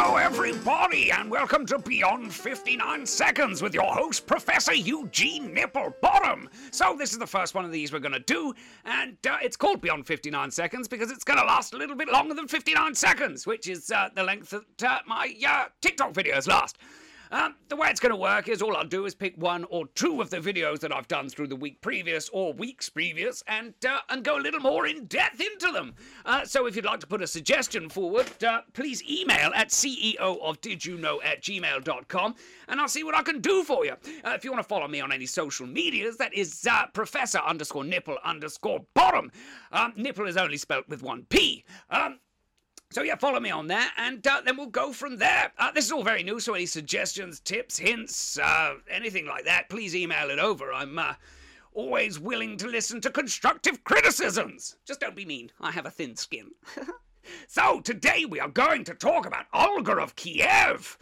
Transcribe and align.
Hello, 0.00 0.16
everybody, 0.16 1.10
and 1.10 1.28
welcome 1.28 1.66
to 1.66 1.76
Beyond 1.76 2.32
59 2.32 3.04
Seconds 3.04 3.60
with 3.60 3.74
your 3.74 3.92
host, 3.92 4.28
Professor 4.28 4.72
Eugene 4.72 5.52
Nipplebottom. 5.52 6.46
So, 6.70 6.94
this 6.96 7.10
is 7.12 7.18
the 7.18 7.26
first 7.26 7.56
one 7.56 7.64
of 7.64 7.72
these 7.72 7.92
we're 7.92 7.98
going 7.98 8.12
to 8.12 8.20
do, 8.20 8.54
and 8.84 9.16
uh, 9.28 9.38
it's 9.42 9.56
called 9.56 9.80
Beyond 9.80 10.06
59 10.06 10.52
Seconds 10.52 10.86
because 10.86 11.10
it's 11.10 11.24
going 11.24 11.40
to 11.40 11.44
last 11.44 11.74
a 11.74 11.76
little 11.76 11.96
bit 11.96 12.08
longer 12.12 12.32
than 12.32 12.46
59 12.46 12.94
seconds, 12.94 13.44
which 13.44 13.68
is 13.68 13.90
uh, 13.90 14.08
the 14.14 14.22
length 14.22 14.50
that 14.50 14.88
uh, 14.88 14.98
my 15.04 15.34
uh, 15.44 15.64
TikTok 15.82 16.12
videos 16.12 16.46
last. 16.46 16.78
Um, 17.30 17.56
the 17.68 17.76
way 17.76 17.88
it's 17.90 18.00
going 18.00 18.10
to 18.10 18.16
work 18.16 18.48
is 18.48 18.62
all 18.62 18.76
I'll 18.76 18.84
do 18.84 19.06
is 19.06 19.14
pick 19.14 19.36
one 19.36 19.64
or 19.70 19.86
two 19.94 20.20
of 20.20 20.30
the 20.30 20.38
videos 20.38 20.80
that 20.80 20.94
I've 20.94 21.08
done 21.08 21.28
through 21.28 21.48
the 21.48 21.56
week 21.56 21.80
previous 21.80 22.28
or 22.30 22.52
weeks 22.52 22.88
previous 22.88 23.42
and 23.46 23.74
uh, 23.86 23.98
and 24.08 24.24
go 24.24 24.38
a 24.38 24.40
little 24.40 24.60
more 24.60 24.86
in 24.86 25.04
depth 25.06 25.40
into 25.40 25.72
them. 25.72 25.94
Uh, 26.24 26.44
so 26.44 26.66
if 26.66 26.76
you'd 26.76 26.84
like 26.84 27.00
to 27.00 27.06
put 27.06 27.22
a 27.22 27.26
suggestion 27.26 27.88
forward, 27.88 28.26
uh, 28.44 28.62
please 28.72 29.02
email 29.08 29.50
at 29.54 29.68
CEO 29.68 30.16
of 30.18 30.60
Did 30.60 30.84
You 30.84 30.96
Know 30.96 31.20
at 31.22 31.42
gmail.com 31.42 32.34
and 32.68 32.80
I'll 32.80 32.88
see 32.88 33.04
what 33.04 33.14
I 33.14 33.22
can 33.22 33.40
do 33.40 33.64
for 33.64 33.84
you. 33.84 33.92
Uh, 33.92 34.30
if 34.30 34.44
you 34.44 34.50
want 34.50 34.62
to 34.62 34.68
follow 34.68 34.88
me 34.88 35.00
on 35.00 35.12
any 35.12 35.26
social 35.26 35.66
medias, 35.66 36.16
that 36.16 36.34
is 36.34 36.66
uh, 36.70 36.86
Professor 36.92 37.38
underscore 37.38 37.84
nipple 37.84 38.18
underscore 38.24 38.84
bottom. 38.94 39.30
Um, 39.72 39.92
nipple 39.96 40.26
is 40.26 40.36
only 40.36 40.56
spelt 40.56 40.88
with 40.88 41.02
one 41.02 41.26
P. 41.28 41.64
Um, 41.90 42.18
so 42.90 43.02
yeah, 43.02 43.16
follow 43.16 43.38
me 43.38 43.50
on 43.50 43.66
there, 43.66 43.90
and 43.98 44.26
uh, 44.26 44.40
then 44.44 44.56
we'll 44.56 44.66
go 44.66 44.92
from 44.92 45.18
there. 45.18 45.52
Uh, 45.58 45.70
this 45.70 45.84
is 45.84 45.92
all 45.92 46.02
very 46.02 46.22
new, 46.22 46.40
so 46.40 46.54
any 46.54 46.64
suggestions, 46.64 47.38
tips, 47.40 47.76
hints, 47.76 48.38
uh, 48.38 48.74
anything 48.90 49.26
like 49.26 49.44
that, 49.44 49.68
please 49.68 49.94
email 49.94 50.30
it 50.30 50.38
over. 50.38 50.72
I'm 50.72 50.98
uh, 50.98 51.14
always 51.74 52.18
willing 52.18 52.56
to 52.56 52.66
listen 52.66 53.00
to 53.02 53.10
constructive 53.10 53.84
criticisms. 53.84 54.76
Just 54.86 55.00
don't 55.00 55.14
be 55.14 55.26
mean. 55.26 55.52
I 55.60 55.70
have 55.70 55.84
a 55.84 55.90
thin 55.90 56.16
skin. 56.16 56.50
so 57.46 57.80
today 57.80 58.24
we 58.24 58.40
are 58.40 58.48
going 58.48 58.84
to 58.84 58.94
talk 58.94 59.26
about 59.26 59.46
Olga 59.52 59.96
of 59.96 60.16
Kiev. 60.16 60.96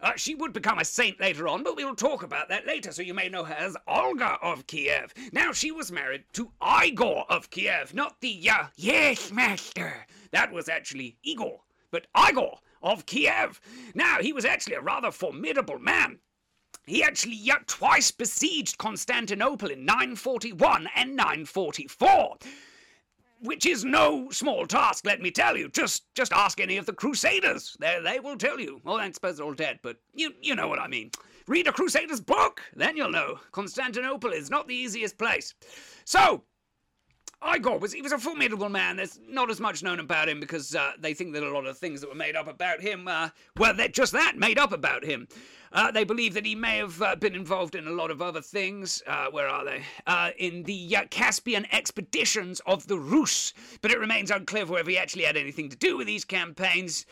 Uh, 0.00 0.12
she 0.16 0.34
would 0.34 0.52
become 0.52 0.78
a 0.78 0.84
saint 0.84 1.20
later 1.20 1.48
on, 1.48 1.62
but 1.62 1.76
we 1.76 1.84
will 1.84 1.94
talk 1.94 2.22
about 2.22 2.48
that 2.48 2.66
later, 2.66 2.92
so 2.92 3.02
you 3.02 3.14
may 3.14 3.28
know 3.28 3.44
her 3.44 3.54
as 3.54 3.76
Olga 3.86 4.38
of 4.42 4.66
Kiev. 4.66 5.12
Now, 5.32 5.52
she 5.52 5.70
was 5.70 5.90
married 5.90 6.24
to 6.34 6.52
Igor 6.62 7.24
of 7.28 7.50
Kiev, 7.50 7.94
not 7.94 8.20
the, 8.20 8.50
uh, 8.50 8.66
yes, 8.76 9.32
master. 9.32 10.06
That 10.32 10.52
was 10.52 10.68
actually 10.68 11.16
Igor, 11.22 11.60
but 11.90 12.06
Igor 12.16 12.58
of 12.82 13.06
Kiev. 13.06 13.60
Now, 13.94 14.18
he 14.20 14.32
was 14.32 14.44
actually 14.44 14.76
a 14.76 14.80
rather 14.80 15.10
formidable 15.10 15.78
man. 15.78 16.18
He 16.84 17.02
actually 17.02 17.50
uh, 17.50 17.56
twice 17.66 18.10
besieged 18.10 18.78
Constantinople 18.78 19.70
in 19.70 19.84
941 19.84 20.88
and 20.94 21.16
944 21.16 22.36
which 23.46 23.64
is 23.64 23.84
no 23.84 24.28
small 24.30 24.66
task, 24.66 25.06
let 25.06 25.20
me 25.20 25.30
tell 25.30 25.56
you. 25.56 25.68
Just 25.68 26.04
just 26.14 26.32
ask 26.32 26.60
any 26.60 26.76
of 26.76 26.86
the 26.86 26.92
Crusaders. 26.92 27.76
They, 27.80 28.00
they 28.02 28.20
will 28.20 28.36
tell 28.36 28.60
you. 28.60 28.80
Well, 28.84 28.96
I 28.96 29.10
suppose 29.10 29.36
they're 29.36 29.46
all 29.46 29.54
dead, 29.54 29.78
but 29.82 29.96
you, 30.12 30.32
you 30.42 30.54
know 30.54 30.68
what 30.68 30.80
I 30.80 30.88
mean. 30.88 31.10
Read 31.46 31.68
a 31.68 31.72
Crusader's 31.72 32.20
book, 32.20 32.60
then 32.74 32.96
you'll 32.96 33.10
know. 33.10 33.38
Constantinople 33.52 34.32
is 34.32 34.50
not 34.50 34.66
the 34.66 34.74
easiest 34.74 35.16
place. 35.16 35.54
So, 36.04 36.42
Igor 37.44 37.78
was 37.78 37.92
he 37.92 38.02
was 38.02 38.12
a 38.12 38.18
formidable 38.18 38.68
man. 38.68 38.96
There's 38.96 39.20
not 39.28 39.50
as 39.50 39.60
much 39.60 39.82
known 39.82 40.00
about 40.00 40.28
him 40.28 40.40
because 40.40 40.74
uh, 40.74 40.92
they 40.98 41.14
think 41.14 41.34
that 41.34 41.42
a 41.42 41.50
lot 41.50 41.66
of 41.66 41.76
things 41.76 42.00
that 42.00 42.08
were 42.08 42.16
made 42.16 42.34
up 42.34 42.48
about 42.48 42.80
him, 42.80 43.06
uh, 43.06 43.28
they're 43.76 43.88
just 43.88 44.12
that 44.12 44.36
made 44.36 44.58
up 44.58 44.72
about 44.72 45.04
him. 45.04 45.28
Uh, 45.72 45.90
they 45.90 46.04
believe 46.04 46.32
that 46.32 46.46
he 46.46 46.54
may 46.54 46.78
have 46.78 47.02
uh, 47.02 47.14
been 47.16 47.34
involved 47.34 47.74
in 47.74 47.86
a 47.86 47.90
lot 47.90 48.10
of 48.10 48.22
other 48.22 48.40
things. 48.40 49.02
Uh, 49.06 49.26
where 49.30 49.48
are 49.48 49.64
they? 49.64 49.82
Uh, 50.06 50.30
in 50.38 50.62
the 50.62 50.96
Caspian 51.10 51.66
expeditions 51.72 52.60
of 52.66 52.86
the 52.86 52.98
Rus, 52.98 53.52
but 53.82 53.90
it 53.90 53.98
remains 53.98 54.30
unclear 54.30 54.64
whether 54.64 54.90
he 54.90 54.96
actually 54.96 55.24
had 55.24 55.36
anything 55.36 55.68
to 55.68 55.76
do 55.76 55.96
with 55.98 56.06
these 56.06 56.24
campaigns. 56.24 57.04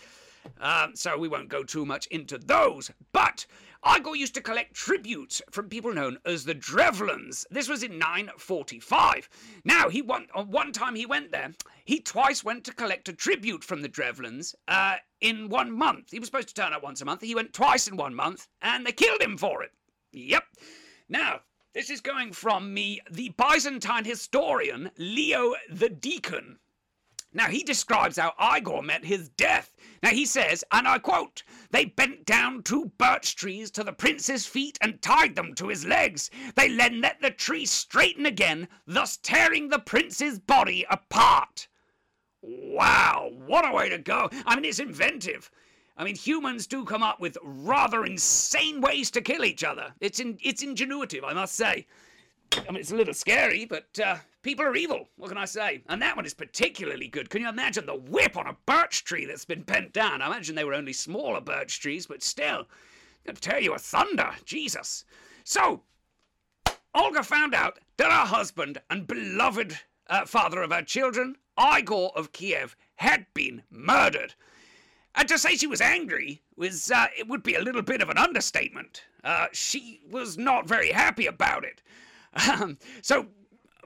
so 0.95 1.19
we 1.19 1.29
won't 1.29 1.49
go 1.49 1.63
too 1.63 1.85
much 1.85 2.07
into 2.07 2.39
those. 2.39 2.91
But 3.13 3.45
Igor 3.87 4.17
used 4.17 4.35
to 4.35 4.41
collect 4.41 4.75
tributes 4.75 5.43
from 5.51 5.69
people 5.69 5.93
known 5.93 6.19
as 6.25 6.45
the 6.45 6.55
Drevlins. 6.55 7.45
This 7.51 7.69
was 7.69 7.83
in 7.83 7.99
945. 7.99 9.29
Now, 9.65 9.89
he 9.89 10.01
won, 10.01 10.27
on 10.35 10.51
one 10.51 10.73
time 10.73 10.95
he 10.95 11.05
went 11.05 11.33
there, 11.33 11.53
he 11.85 12.01
twice 12.01 12.43
went 12.43 12.65
to 12.65 12.73
collect 12.73 13.09
a 13.09 13.13
tribute 13.13 13.63
from 13.63 13.83
the 13.83 13.89
Drevlins 13.89 14.55
uh, 14.69 14.97
in 15.21 15.49
one 15.49 15.71
month. 15.71 16.11
He 16.11 16.19
was 16.19 16.29
supposed 16.29 16.49
to 16.49 16.55
turn 16.55 16.73
up 16.73 16.83
once 16.83 17.03
a 17.03 17.05
month. 17.05 17.21
He 17.21 17.35
went 17.35 17.53
twice 17.53 17.87
in 17.87 17.97
one 17.97 18.15
month, 18.15 18.49
and 18.63 18.87
they 18.87 18.93
killed 18.93 19.21
him 19.21 19.37
for 19.37 19.63
it. 19.63 19.73
Yep. 20.13 20.45
Now, 21.09 21.41
this 21.75 21.91
is 21.91 22.01
going 22.01 22.33
from 22.33 22.73
me, 22.73 23.01
the 23.11 23.35
Byzantine 23.37 24.05
historian 24.05 24.91
Leo 24.97 25.55
the 25.69 25.89
Deacon. 25.89 26.59
Now, 27.37 27.49
he 27.49 27.65
describes 27.65 28.17
how 28.17 28.33
Igor 28.57 28.83
met 28.83 29.05
his 29.05 29.29
death. 29.31 29.75
Now, 30.05 30.11
he 30.11 30.25
says, 30.25 30.63
and 30.71 30.87
I 30.87 30.99
quote, 30.99 31.43
They 31.71 31.85
bent 31.85 32.25
down 32.25 32.63
two 32.63 32.93
birch 32.97 33.35
trees 33.35 33.73
to 33.73 33.83
the 33.83 33.93
prince's 33.93 34.47
feet 34.47 34.79
and 34.81 35.03
tied 35.03 35.35
them 35.35 35.53
to 35.57 35.67
his 35.67 35.85
legs. 35.85 36.31
They 36.55 36.69
then 36.69 37.01
let 37.01 37.21
the 37.21 37.33
tree 37.33 37.67
straighten 37.67 38.25
again, 38.25 38.69
thus 38.87 39.17
tearing 39.17 39.69
the 39.69 39.81
prince's 39.81 40.39
body 40.39 40.87
apart. 40.89 41.67
Wow, 42.41 43.33
what 43.47 43.69
a 43.69 43.73
way 43.73 43.89
to 43.89 43.99
go! 43.99 44.31
I 44.47 44.55
mean, 44.55 44.67
it's 44.67 44.79
inventive. 44.79 45.51
I 45.97 46.05
mean, 46.05 46.17
humans 46.17 46.67
do 46.67 46.85
come 46.85 47.03
up 47.03 47.19
with 47.19 47.39
rather 47.43 48.05
insane 48.05 48.81
ways 48.81 49.11
to 49.13 49.21
kill 49.21 49.45
each 49.45 49.65
other. 49.65 49.93
It's 50.01 50.21
in, 50.21 50.39
it's 50.43 50.63
ingenuitive, 50.63 51.25
I 51.25 51.35
must 51.35 51.55
say. 51.55 51.87
I 52.57 52.73
mean, 52.73 52.81
it's 52.81 52.93
a 52.93 52.97
little 52.97 53.15
scary, 53.15 53.65
but 53.65 53.99
uh, 54.05 54.17
people 54.43 54.65
are 54.65 54.77
evil. 54.77 55.09
What 55.17 55.29
can 55.29 55.39
I 55.39 55.45
say? 55.45 55.83
And 55.89 56.01
that 56.03 56.17
one 56.17 56.27
is 56.27 56.35
particularly 56.35 57.09
good. 57.09 57.31
Can 57.31 57.43
you 57.43 57.49
imagine 57.49 57.87
the 57.87 57.95
whip 57.95 58.37
on 58.37 58.47
a 58.47 58.57
birch 58.67 59.05
tree 59.05 59.27
that's 59.27 59.45
been 59.45 59.63
bent 59.63 59.93
down? 59.93 60.23
I 60.23 60.27
imagine 60.27 60.55
they 60.55 60.65
were 60.65 60.75
only 60.75 60.93
smaller 60.93 61.41
birch 61.41 61.81
trees, 61.81 62.07
but 62.07 62.23
still, 62.23 62.67
to 63.27 63.33
tear 63.33 63.61
you 63.61 63.75
a 63.75 63.79
thunder. 63.79 64.31
Jesus. 64.45 65.05
So, 65.45 65.83
Olga 66.95 67.23
found 67.23 67.55
out 67.55 67.81
that 67.97 68.11
her 68.11 68.27
husband 68.27 68.81
and 68.91 69.07
beloved 69.07 69.79
uh, 70.09 70.27
father 70.27 70.63
of 70.63 70.71
her 70.71 70.83
children, 70.83 71.37
Igor 71.59 72.13
of 72.15 72.33
Kiev, 72.33 72.77
had 72.97 73.27
been 73.35 73.63
murdered. 73.71 74.35
And 75.17 75.29
to 75.29 75.39
say 75.39 75.57
she 75.57 75.67
was 75.67 75.81
angry 75.81 76.43
was 76.57 76.91
uh, 76.91 77.07
it 77.17 77.29
would 77.29 77.43
be 77.43 77.55
a 77.55 77.63
little 77.63 77.83
bit 77.83 78.03
of 78.03 78.11
an 78.11 78.19
understatement. 78.19 79.05
Uh, 79.23 79.47
she 79.53 80.01
was 80.11 80.37
not 80.37 80.69
very 80.69 80.91
happy 80.91 81.27
about 81.27 81.65
it. 81.65 81.83
Um, 82.51 82.79
so, 83.03 83.27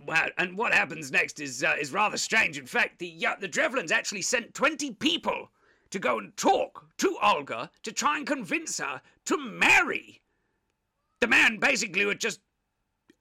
well, 0.07 0.29
and 0.39 0.57
what 0.57 0.73
happens 0.73 1.11
next 1.11 1.41
is 1.41 1.63
uh, 1.63 1.77
is 1.81 1.93
rather 1.93 2.17
strange. 2.17 2.59
In 2.59 2.67
fact, 2.67 2.99
the 2.99 3.27
uh, 3.27 3.37
the 3.41 3.49
Drevlins 3.49 3.93
actually 3.93 4.23
sent 4.23 4.55
twenty 4.55 4.93
people 4.93 5.51
to 5.91 5.99
go 5.99 6.19
and 6.19 6.37
talk 6.37 6.87
to 6.99 7.17
Olga 7.23 7.71
to 7.83 7.93
try 7.93 8.19
and 8.19 8.27
convince 8.27 8.79
her 8.79 9.01
to 9.27 9.37
marry 9.39 10.21
the 11.21 11.27
man. 11.27 11.59
Basically, 11.59 12.03
who 12.03 12.09
had 12.09 12.21
just 12.21 12.41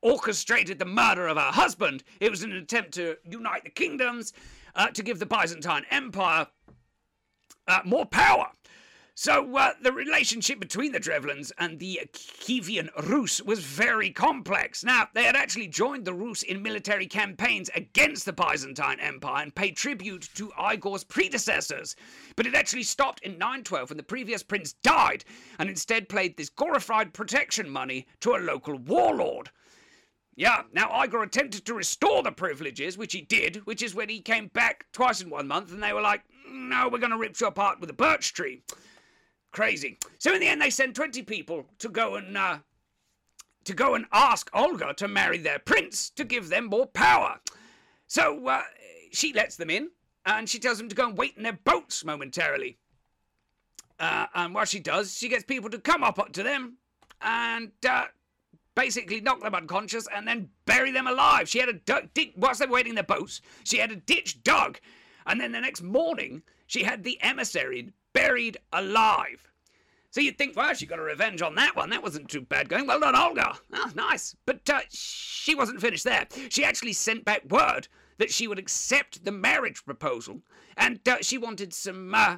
orchestrated 0.02 0.78
the 0.78 0.86
murder 0.86 1.28
of 1.28 1.38
her 1.38 1.52
husband. 1.52 2.04
It 2.20 2.30
was 2.30 2.44
an 2.44 2.52
attempt 2.52 2.94
to 2.94 3.18
unite 3.26 3.64
the 3.64 3.72
kingdoms, 3.72 4.32
uh, 4.76 4.88
to 4.90 5.02
give 5.02 5.18
the 5.18 5.26
Byzantine 5.26 5.86
Empire 5.90 6.48
uh, 7.68 7.80
more 7.84 8.06
power. 8.06 8.48
So 9.20 9.58
uh, 9.58 9.74
the 9.82 9.92
relationship 9.92 10.60
between 10.60 10.92
the 10.92 11.00
Drevlins 11.00 11.52
and 11.58 11.80
the 11.80 12.02
Kievan 12.14 12.90
Rus 13.10 13.42
was 13.42 13.62
very 13.62 14.12
complex. 14.12 14.84
Now, 14.84 15.08
they 15.16 15.24
had 15.24 15.36
actually 15.36 15.70
joined 15.70 16.06
the 16.06 16.14
Rus 16.14 16.44
in 16.44 16.62
military 16.62 17.08
campaigns 17.08 17.72
against 17.74 18.26
the 18.26 18.34
Byzantine 18.34 19.00
Empire 19.00 19.42
and 19.42 19.56
paid 19.56 19.76
tribute 19.76 20.30
to 20.36 20.52
Igor's 20.72 21.04
predecessors. 21.04 21.96
But 22.36 22.46
it 22.46 22.54
actually 22.54 22.84
stopped 22.84 23.24
in 23.24 23.40
912 23.40 23.90
when 23.90 23.98
the 23.98 24.04
previous 24.04 24.44
prince 24.44 24.74
died 24.84 25.26
and 25.58 25.68
instead 25.68 26.10
played 26.10 26.38
this 26.38 26.50
glorified 26.50 27.12
protection 27.12 27.72
money 27.72 28.06
to 28.20 28.36
a 28.36 28.38
local 28.38 28.78
warlord. 28.78 29.50
Yeah, 30.36 30.62
now 30.74 31.04
Igor 31.04 31.24
attempted 31.24 31.66
to 31.66 31.74
restore 31.74 32.22
the 32.22 32.32
privileges, 32.32 33.00
which 33.00 33.13
he 33.13 33.22
did, 33.22 33.66
which 33.66 33.81
is 33.81 33.96
when 33.96 34.10
he 34.10 34.22
came 34.22 34.50
back 34.50 34.86
twice 34.94 35.22
in 35.22 35.31
one 35.31 35.48
month 35.48 35.72
and 35.72 35.81
they 35.81 35.94
were 35.94 36.02
like, 36.02 36.22
no, 36.48 36.88
we're 36.88 37.00
going 37.00 37.10
to 37.10 37.18
rip 37.18 37.42
you 37.42 37.48
apart 37.48 37.80
with 37.80 37.90
a 37.90 37.94
birch 37.94 38.34
tree. 38.34 38.62
Crazy. 39.57 39.98
So 40.19 40.36
in 40.36 40.39
the 40.39 40.48
end, 40.48 40.62
they 40.62 40.69
send 40.69 40.94
20 40.94 41.24
people 41.24 41.65
to 41.80 41.89
go 41.89 42.13
and 42.13 42.38
uh, 42.38 42.59
to 43.63 43.74
go 43.74 43.95
and 43.95 44.06
ask 44.13 44.51
Olga 44.54 44.94
to 44.98 45.07
marry 45.07 45.39
their 45.39 45.57
prince 45.57 46.12
to 46.12 46.24
give 46.24 46.50
them 46.50 46.68
more 46.68 46.86
power. 46.86 47.39
So 48.06 48.48
uh, 48.48 48.62
she 49.12 49.33
lets 49.33 49.56
them 49.56 49.71
in, 49.71 49.89
and 50.27 50.48
she 50.48 50.59
tells 50.59 50.77
them 50.77 50.89
to 50.89 50.95
go 50.95 51.07
and 51.07 51.18
wait 51.18 51.38
in 51.38 51.42
their 51.42 51.57
boats 51.63 52.06
momentarily. 52.06 52.77
Uh, 54.00 54.27
and 54.36 54.54
while 54.54 54.65
she 54.65 54.80
does, 54.80 55.18
she 55.18 55.27
gets 55.27 55.44
people 55.44 55.71
to 55.71 55.80
come 55.80 56.03
up 56.03 56.31
to 56.33 56.44
them 56.44 56.77
and 57.24 57.71
uh, 57.89 58.06
basically 58.75 59.21
knock 59.21 59.42
them 59.42 59.56
unconscious 59.56 60.07
and 60.15 60.27
then 60.27 60.50
bury 60.68 60.92
them 60.92 61.07
alive. 61.07 61.50
She 61.50 61.57
had 61.57 61.69
a 61.69 61.74
duck, 61.74 62.03
whilst 62.36 62.60
they 62.60 62.68
were 62.68 62.74
waiting 62.74 62.92
in 62.92 62.95
their 62.95 63.03
boats, 63.03 63.42
she 63.63 63.80
had 63.80 63.92
a 63.92 63.95
ditch 63.95 64.44
dug, 64.44 64.80
and 65.25 65.42
then 65.42 65.51
the 65.51 65.62
next 65.62 65.81
morning 65.81 66.44
she 66.68 66.83
had 66.83 67.03
the 67.03 67.19
emissary 67.24 67.92
buried 68.18 68.58
alive. 68.74 69.52
So 70.10 70.22
you'd 70.22 70.38
think, 70.38 70.56
well, 70.56 70.74
she 70.74 70.86
got 70.86 71.00
a 71.00 71.04
revenge 71.04 71.42
on 71.42 71.56
that 71.56 71.75
one. 71.75 71.90
That 71.90 72.02
wasn't 72.02 72.30
too 72.30 72.42
bad 72.42 72.69
going. 72.69 72.88
Well 72.88 73.00
done, 73.00 73.16
Olga. 73.16 73.58
Oh, 73.74 73.92
nice. 73.94 74.36
But 74.46 74.68
uh, 74.69 74.80
she 74.90 75.54
wasn't 75.54 75.81
finished 75.81 76.06
there. 76.06 76.25
She 76.50 76.64
actually 76.64 76.94
sent 76.94 77.25
back 77.25 77.50
word 77.50 77.88
that 78.18 78.31
she 78.31 78.48
would 78.48 78.58
accept 78.58 79.24
the 79.24 79.31
marriage 79.31 79.86
proposal, 79.86 80.42
and 80.75 81.00
uh, 81.08 81.18
she 81.22 81.38
wanted 81.38 81.74
some 81.74 82.16
uh, 82.16 82.38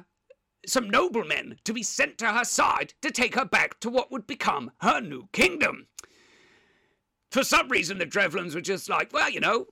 some 0.66 0.90
noblemen 0.90 1.56
to 1.64 1.72
be 1.72 1.82
sent 1.82 2.18
to 2.18 2.26
her 2.26 2.44
side 2.44 2.92
to 3.00 3.10
take 3.10 3.34
her 3.34 3.46
back 3.46 3.80
to 3.80 3.88
what 3.88 4.12
would 4.12 4.26
become 4.26 4.72
her 4.82 5.00
new 5.00 5.28
kingdom. 5.32 5.86
For 7.30 7.42
some 7.44 7.68
reason, 7.70 7.96
the 7.96 8.04
Drevlins 8.04 8.54
were 8.54 8.60
just 8.60 8.90
like, 8.90 9.10
well, 9.12 9.30
you 9.30 9.40
know, 9.40 9.68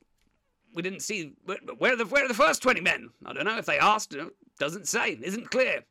we 0.75 0.81
didn't 0.81 1.03
see 1.03 1.35
where 1.45 1.59
the 1.97 2.07
where 2.07 2.25
are 2.25 2.29
the 2.29 2.35
first 2.35 2.63
twenty 2.63 2.81
men. 2.81 3.11
I 3.27 3.35
don't 3.35 3.45
know 3.45 3.59
if 3.59 3.67
they 3.67 3.79
asked. 3.79 4.17
Doesn't 4.59 4.89
say. 4.89 5.19
Isn't 5.23 5.51
clear. 5.51 5.85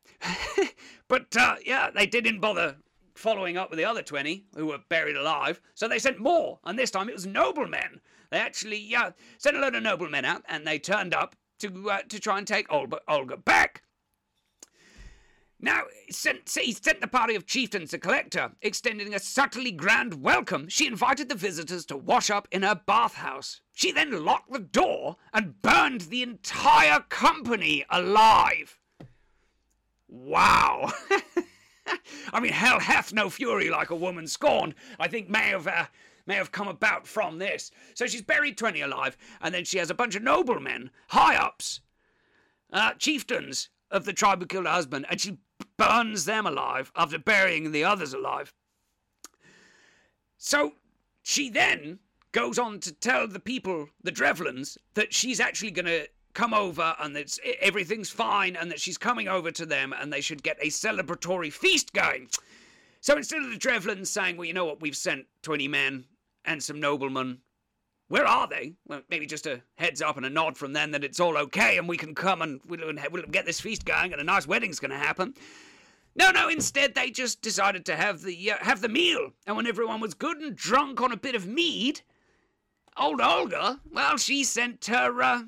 but 1.08 1.36
uh, 1.36 1.56
yeah, 1.64 1.90
they 1.90 2.06
didn't 2.06 2.40
bother 2.40 2.76
following 3.14 3.56
up 3.56 3.70
with 3.70 3.78
the 3.78 3.84
other 3.84 4.02
twenty 4.02 4.44
who 4.54 4.66
were 4.66 4.78
buried 4.88 5.16
alive. 5.16 5.60
So 5.74 5.88
they 5.88 5.98
sent 5.98 6.18
more, 6.18 6.58
and 6.64 6.78
this 6.78 6.90
time 6.90 7.08
it 7.08 7.14
was 7.14 7.26
noblemen. 7.26 8.00
They 8.30 8.38
actually 8.38 8.94
uh, 8.94 9.12
sent 9.38 9.56
a 9.56 9.60
load 9.60 9.74
of 9.74 9.82
noblemen 9.82 10.24
out, 10.24 10.42
and 10.48 10.66
they 10.66 10.78
turned 10.78 11.14
up 11.14 11.34
to 11.60 11.90
uh, 11.90 12.02
to 12.08 12.20
try 12.20 12.38
and 12.38 12.46
take 12.46 12.72
Olga, 12.72 13.00
Olga 13.08 13.36
back. 13.36 13.82
Now, 15.60 15.82
sent, 16.10 16.48
he 16.48 16.72
sent 16.72 17.00
the 17.00 17.08
party 17.08 17.34
of 17.34 17.44
chieftains 17.44 17.90
to 17.90 17.98
collect 17.98 18.34
her, 18.34 18.52
extending 18.62 19.12
a 19.12 19.18
subtly 19.18 19.72
grand 19.72 20.22
welcome. 20.22 20.68
She 20.68 20.86
invited 20.86 21.28
the 21.28 21.34
visitors 21.34 21.84
to 21.86 21.96
wash 21.96 22.30
up 22.30 22.46
in 22.52 22.62
her 22.62 22.80
bathhouse. 22.86 23.60
She 23.72 23.90
then 23.90 24.24
locked 24.24 24.52
the 24.52 24.60
door 24.60 25.16
and 25.32 25.60
burned 25.60 26.02
the 26.02 26.22
entire 26.22 27.00
company 27.08 27.84
alive. 27.90 28.78
Wow. 30.06 30.92
I 32.32 32.40
mean, 32.40 32.52
hell 32.52 32.78
hath 32.78 33.12
no 33.12 33.28
fury 33.28 33.68
like 33.68 33.90
a 33.90 33.96
woman 33.96 34.28
scorned. 34.28 34.74
I 35.00 35.08
think 35.08 35.28
may 35.28 35.48
have 35.48 35.66
uh, 35.66 35.86
may 36.26 36.34
have 36.34 36.52
come 36.52 36.68
about 36.68 37.06
from 37.06 37.38
this. 37.38 37.70
So 37.94 38.06
she's 38.06 38.22
buried 38.22 38.58
twenty 38.58 38.82
alive, 38.82 39.16
and 39.40 39.54
then 39.54 39.64
she 39.64 39.78
has 39.78 39.90
a 39.90 39.94
bunch 39.94 40.14
of 40.14 40.22
noblemen, 40.22 40.90
high 41.08 41.36
ups, 41.36 41.80
uh, 42.72 42.92
chieftains 42.94 43.70
of 43.90 44.04
the 44.04 44.12
tribe 44.12 44.40
who 44.40 44.46
killed 44.46 44.66
her 44.66 44.72
husband, 44.72 45.06
and 45.08 45.20
she 45.20 45.38
burns 45.78 46.26
them 46.26 46.46
alive 46.46 46.92
after 46.94 47.18
burying 47.18 47.72
the 47.72 47.84
others 47.84 48.12
alive. 48.12 48.52
So 50.36 50.74
she 51.22 51.48
then 51.48 52.00
goes 52.32 52.58
on 52.58 52.80
to 52.80 52.92
tell 52.92 53.26
the 53.26 53.40
people, 53.40 53.88
the 54.02 54.12
Drevlins, 54.12 54.76
that 54.94 55.14
she's 55.14 55.40
actually 55.40 55.70
going 55.70 55.86
to 55.86 56.06
come 56.34 56.52
over 56.52 56.94
and 57.00 57.16
that 57.16 57.38
everything's 57.60 58.10
fine 58.10 58.54
and 58.54 58.70
that 58.70 58.80
she's 58.80 58.98
coming 58.98 59.28
over 59.28 59.50
to 59.50 59.64
them 59.64 59.94
and 59.98 60.12
they 60.12 60.20
should 60.20 60.42
get 60.42 60.58
a 60.60 60.68
celebratory 60.68 61.52
feast 61.52 61.92
going. 61.92 62.28
So 63.00 63.16
instead 63.16 63.42
of 63.42 63.50
the 63.50 63.56
Drevlins 63.56 64.08
saying, 64.08 64.36
well, 64.36 64.44
you 64.44 64.52
know 64.52 64.64
what, 64.64 64.80
we've 64.80 64.96
sent 64.96 65.26
20 65.42 65.68
men 65.68 66.04
and 66.44 66.62
some 66.62 66.80
noblemen 66.80 67.38
where 68.08 68.26
are 68.26 68.48
they? 68.48 68.72
Well, 68.86 69.02
maybe 69.10 69.26
just 69.26 69.46
a 69.46 69.60
heads 69.76 70.00
up 70.00 70.16
and 70.16 70.24
a 70.24 70.30
nod 70.30 70.56
from 70.56 70.72
them 70.72 70.92
that 70.92 71.04
it's 71.04 71.20
all 71.20 71.36
okay 71.36 71.76
and 71.76 71.88
we 71.88 71.96
can 71.96 72.14
come 72.14 72.42
and 72.42 72.60
we'll, 72.66 72.94
we'll 73.10 73.22
get 73.24 73.44
this 73.44 73.60
feast 73.60 73.84
going 73.84 74.12
and 74.12 74.20
a 74.20 74.24
nice 74.24 74.46
wedding's 74.46 74.80
going 74.80 74.90
to 74.90 74.96
happen. 74.96 75.34
No, 76.14 76.30
no. 76.30 76.48
Instead, 76.48 76.94
they 76.94 77.10
just 77.10 77.42
decided 77.42 77.84
to 77.86 77.96
have 77.96 78.22
the 78.22 78.52
uh, 78.52 78.56
have 78.60 78.80
the 78.80 78.88
meal, 78.88 79.30
and 79.46 79.56
when 79.56 79.66
everyone 79.66 80.00
was 80.00 80.14
good 80.14 80.38
and 80.38 80.56
drunk 80.56 81.00
on 81.00 81.12
a 81.12 81.16
bit 81.16 81.34
of 81.34 81.46
mead, 81.46 82.00
old 82.96 83.20
Olga, 83.20 83.80
well, 83.92 84.16
she 84.16 84.44
sent 84.44 84.86
her 84.86 85.22
uh, 85.22 85.42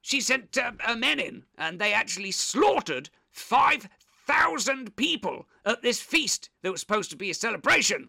she 0.00 0.20
sent 0.20 0.56
uh, 0.56 0.72
her 0.80 0.96
men 0.96 1.20
in, 1.20 1.44
and 1.58 1.78
they 1.78 1.92
actually 1.92 2.30
slaughtered 2.30 3.10
five 3.30 3.88
thousand 4.26 4.96
people 4.96 5.46
at 5.64 5.82
this 5.82 6.00
feast 6.00 6.50
that 6.62 6.72
was 6.72 6.80
supposed 6.80 7.10
to 7.10 7.16
be 7.16 7.30
a 7.30 7.34
celebration. 7.34 8.08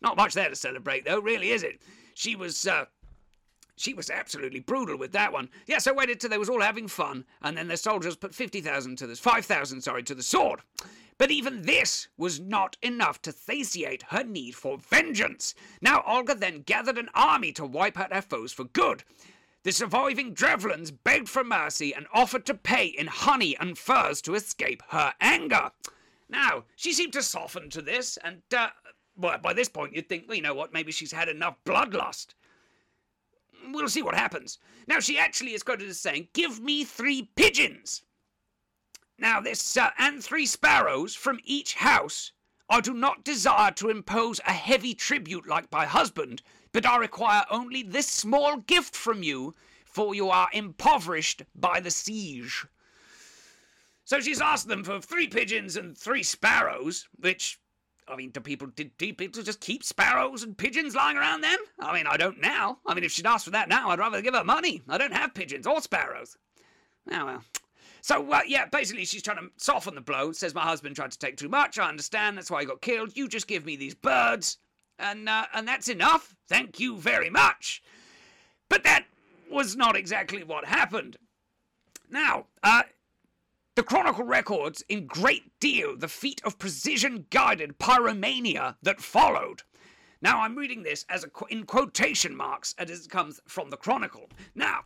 Not 0.00 0.16
much 0.16 0.34
there 0.34 0.48
to 0.48 0.56
celebrate, 0.56 1.04
though, 1.04 1.20
really, 1.20 1.50
is 1.50 1.62
it? 1.62 1.80
She 2.14 2.36
was 2.36 2.66
uh, 2.66 2.86
she 3.76 3.94
was 3.94 4.10
absolutely 4.10 4.60
brutal 4.60 4.96
with 4.96 5.12
that 5.12 5.32
one. 5.32 5.48
Yes, 5.66 5.86
I 5.86 5.92
waited 5.92 6.20
till 6.20 6.30
they 6.30 6.38
was 6.38 6.50
all 6.50 6.60
having 6.60 6.88
fun, 6.88 7.24
and 7.40 7.56
then 7.56 7.68
the 7.68 7.76
soldiers 7.76 8.16
put 8.16 8.34
50,000 8.34 8.96
to 8.98 9.06
the 9.06 9.16
5,000, 9.16 9.80
sorry, 9.80 10.02
to 10.04 10.14
the 10.14 10.22
sword. 10.22 10.60
But 11.18 11.30
even 11.30 11.62
this 11.62 12.08
was 12.16 12.40
not 12.40 12.76
enough 12.82 13.22
to 13.22 13.32
satiate 13.32 14.04
her 14.08 14.24
need 14.24 14.54
for 14.54 14.78
vengeance. 14.78 15.54
Now 15.80 16.02
Olga 16.06 16.34
then 16.34 16.62
gathered 16.62 16.98
an 16.98 17.10
army 17.14 17.52
to 17.52 17.64
wipe 17.64 17.98
out 17.98 18.12
her 18.12 18.22
foes 18.22 18.52
for 18.52 18.64
good. 18.64 19.04
The 19.62 19.72
surviving 19.72 20.34
Drevlins 20.34 20.90
begged 21.04 21.28
for 21.28 21.44
mercy 21.44 21.94
and 21.94 22.06
offered 22.12 22.44
to 22.46 22.54
pay 22.54 22.86
in 22.86 23.06
honey 23.06 23.56
and 23.56 23.78
furs 23.78 24.20
to 24.22 24.34
escape 24.34 24.82
her 24.88 25.14
anger. 25.20 25.70
Now, 26.28 26.64
she 26.74 26.92
seemed 26.92 27.12
to 27.12 27.22
soften 27.22 27.70
to 27.70 27.82
this, 27.82 28.16
and, 28.24 28.42
uh, 28.56 28.70
well, 29.16 29.38
by 29.38 29.52
this 29.52 29.68
point 29.68 29.94
you'd 29.94 30.08
think, 30.08 30.24
well, 30.26 30.36
you 30.36 30.42
know 30.42 30.54
what, 30.54 30.72
maybe 30.72 30.90
she's 30.90 31.12
had 31.12 31.28
enough 31.28 31.56
bloodlust 31.64 32.34
we'll 33.70 33.88
see 33.88 34.02
what 34.02 34.14
happens. 34.14 34.58
Now, 34.86 35.00
she 35.00 35.18
actually 35.18 35.54
is 35.54 35.62
quoted 35.62 35.88
as 35.88 36.00
saying, 36.00 36.28
Give 36.32 36.60
me 36.60 36.84
three 36.84 37.30
pigeons. 37.36 38.02
Now, 39.18 39.40
this, 39.40 39.76
uh, 39.76 39.90
and 39.98 40.22
three 40.22 40.46
sparrows 40.46 41.14
from 41.14 41.38
each 41.44 41.74
house. 41.74 42.32
I 42.68 42.80
do 42.80 42.94
not 42.94 43.24
desire 43.24 43.70
to 43.72 43.90
impose 43.90 44.40
a 44.40 44.52
heavy 44.52 44.94
tribute 44.94 45.46
like 45.46 45.70
my 45.70 45.84
husband, 45.84 46.42
but 46.72 46.86
I 46.86 46.96
require 46.96 47.44
only 47.50 47.82
this 47.82 48.08
small 48.08 48.56
gift 48.56 48.96
from 48.96 49.22
you, 49.22 49.54
for 49.84 50.14
you 50.14 50.30
are 50.30 50.48
impoverished 50.52 51.42
by 51.54 51.80
the 51.80 51.90
siege. 51.90 52.66
So 54.04 54.20
she's 54.20 54.40
asked 54.40 54.68
them 54.68 54.82
for 54.84 55.00
three 55.00 55.28
pigeons 55.28 55.76
and 55.76 55.96
three 55.96 56.22
sparrows, 56.22 57.08
which 57.16 57.60
I 58.12 58.16
mean, 58.16 58.30
do 58.30 58.40
people 58.40 58.68
did, 58.68 58.96
do 58.98 59.12
people 59.14 59.42
just 59.42 59.60
keep 59.60 59.82
sparrows 59.82 60.42
and 60.42 60.56
pigeons 60.56 60.94
lying 60.94 61.16
around 61.16 61.40
then? 61.40 61.58
I 61.80 61.94
mean, 61.94 62.06
I 62.06 62.16
don't 62.16 62.40
now. 62.40 62.78
I 62.86 62.94
mean, 62.94 63.04
if 63.04 63.12
she'd 63.12 63.26
asked 63.26 63.46
for 63.46 63.52
that 63.52 63.68
now, 63.68 63.88
I'd 63.88 63.98
rather 63.98 64.20
give 64.20 64.34
her 64.34 64.44
money. 64.44 64.82
I 64.88 64.98
don't 64.98 65.14
have 65.14 65.34
pigeons 65.34 65.66
or 65.66 65.80
sparrows. 65.80 66.36
Oh 67.10 67.24
well. 67.24 67.44
So 68.02 68.30
uh, 68.30 68.40
yeah, 68.46 68.66
basically 68.66 69.04
she's 69.04 69.22
trying 69.22 69.38
to 69.38 69.50
soften 69.56 69.94
the 69.94 70.00
blow. 70.00 70.32
Says 70.32 70.54
my 70.54 70.62
husband 70.62 70.94
tried 70.94 71.12
to 71.12 71.18
take 71.18 71.36
too 71.36 71.48
much. 71.48 71.78
I 71.78 71.88
understand. 71.88 72.36
That's 72.36 72.50
why 72.50 72.60
he 72.60 72.66
got 72.66 72.82
killed. 72.82 73.16
You 73.16 73.28
just 73.28 73.46
give 73.46 73.64
me 73.64 73.76
these 73.76 73.94
birds, 73.94 74.58
and 74.98 75.28
uh, 75.28 75.46
and 75.54 75.66
that's 75.66 75.88
enough. 75.88 76.34
Thank 76.48 76.78
you 76.78 76.98
very 76.98 77.30
much. 77.30 77.82
But 78.68 78.84
that 78.84 79.06
was 79.50 79.76
not 79.76 79.96
exactly 79.96 80.44
what 80.44 80.64
happened. 80.64 81.16
Now, 82.10 82.46
uh, 82.62 82.82
the 83.74 83.82
Chronicle 83.82 84.24
records 84.24 84.84
in 84.88 85.06
great 85.06 85.58
deal 85.58 85.96
the 85.96 86.08
feat 86.08 86.42
of 86.44 86.58
precision 86.58 87.26
guided 87.30 87.78
pyromania 87.78 88.76
that 88.82 89.00
followed. 89.00 89.62
Now 90.20 90.42
I'm 90.42 90.56
reading 90.56 90.82
this 90.82 91.04
as 91.08 91.24
a, 91.24 91.30
in 91.48 91.64
quotation 91.64 92.36
marks 92.36 92.74
as 92.78 92.90
it 92.90 93.10
comes 93.10 93.40
from 93.48 93.70
the 93.70 93.76
Chronicle. 93.76 94.28
Now, 94.54 94.80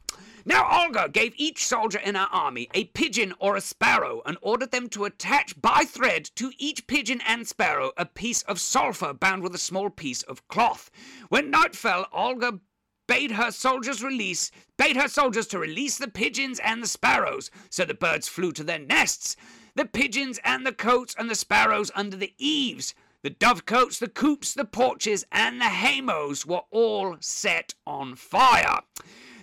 now 0.45 0.67
Olga 0.71 1.09
gave 1.11 1.35
each 1.37 1.67
soldier 1.67 1.99
in 1.99 2.15
her 2.15 2.29
army 2.33 2.69
a 2.75 2.85
pigeon 2.85 3.35
or 3.39 3.57
a 3.57 3.61
sparrow 3.61 4.23
and 4.25 4.39
ordered 4.41 4.71
them 4.71 4.89
to 4.91 5.05
attach 5.05 5.61
by 5.61 5.85
thread 5.85 6.31
to 6.37 6.53
each 6.57 6.87
pigeon 6.87 7.21
and 7.27 7.47
sparrow 7.47 7.91
a 7.97 8.07
piece 8.07 8.43
of 8.43 8.61
sulphur 8.61 9.13
bound 9.13 9.43
with 9.43 9.55
a 9.55 9.59
small 9.59 9.91
piece 9.91 10.23
of 10.23 10.47
cloth. 10.49 10.91
When 11.29 11.51
night 11.51 11.75
fell, 11.75 12.07
Olga 12.13 12.61
bade 13.07 13.33
her 13.33 13.51
soldiers 13.51 14.03
release 14.03 14.51
bade 14.77 14.97
her 14.97 15.09
soldiers 15.09 15.47
to 15.47 15.59
release 15.59 15.99
the 15.99 16.09
pigeons 16.09 16.59
and 16.61 16.83
the 16.83 16.89
sparrows, 16.89 17.51
so 17.71 17.85
the 17.85 17.95
birds 17.95 18.29
flew 18.29 18.53
to 18.53 18.65
their 18.65 18.79
nests. 18.79 19.37
The 19.75 19.85
pigeons 19.85 20.39
and 20.45 20.67
the 20.67 20.73
cotes 20.73 21.15
and 21.19 21.29
the 21.29 21.35
sparrows 21.35 21.91
under 21.95 22.17
the 22.17 22.35
eaves, 22.39 22.95
the 23.23 23.31
dovecotes, 23.31 23.99
the 23.99 24.09
coops, 24.09 24.55
the 24.55 24.65
porches, 24.65 25.25
and 25.33 25.61
the 25.61 25.67
haymows 25.67 26.47
were 26.47 26.63
all 26.71 27.17
set 27.21 27.75
on 27.87 28.15
fire. 28.15 28.81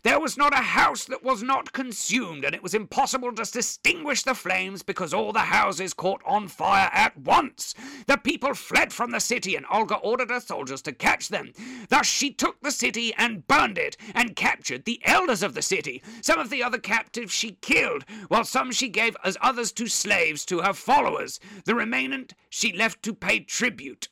There 0.04 0.20
was 0.20 0.38
not 0.38 0.54
a 0.54 0.62
house 0.62 1.06
that 1.06 1.24
was 1.24 1.42
not 1.42 1.72
consumed, 1.72 2.44
and 2.44 2.54
it 2.54 2.62
was 2.62 2.74
impossible 2.74 3.32
to 3.32 3.50
distinguish 3.50 4.24
the 4.24 4.36
flames 4.36 4.84
because 4.84 5.14
all 5.14 5.32
the 5.32 5.40
houses 5.40 5.94
caught 5.94 6.22
on 6.26 6.50
fire 6.50 6.90
at 6.92 7.18
once. 7.18 7.74
The 8.06 8.18
people 8.18 8.54
fled 8.54 8.92
from 8.92 9.12
the 9.12 9.22
city, 9.22 9.56
and 9.56 9.66
Olga 9.72 9.96
ordered 9.96 10.30
her 10.30 10.42
soldiers 10.42 10.82
to 10.84 10.92
catch 10.92 11.30
them. 11.30 11.54
Thus 11.88 12.06
she 12.06 12.32
took 12.32 12.60
the 12.60 12.72
city 12.72 13.14
and 13.18 13.48
burned 13.48 13.78
it, 13.78 13.96
and 14.14 14.36
captured 14.36 14.84
the 14.84 15.00
elders 15.06 15.42
of 15.42 15.54
the 15.54 15.62
city. 15.62 16.04
Some 16.22 16.38
of 16.38 16.50
the 16.50 16.62
other 16.62 16.80
captives 16.80 17.32
she 17.32 17.54
killed, 17.62 18.04
while 18.28 18.44
some 18.44 18.74
she 18.74 18.90
gave 18.90 19.16
as 19.24 19.38
others 19.40 19.72
to 19.74 19.88
slaves 19.88 20.46
to 20.48 20.60
her 20.60 20.74
followers. 20.74 21.40
The 21.64 21.76
remainder 21.76 22.04
she 22.50 22.74
left 22.74 23.02
to 23.04 23.14
pay 23.14 23.40
tribute. 23.40 24.10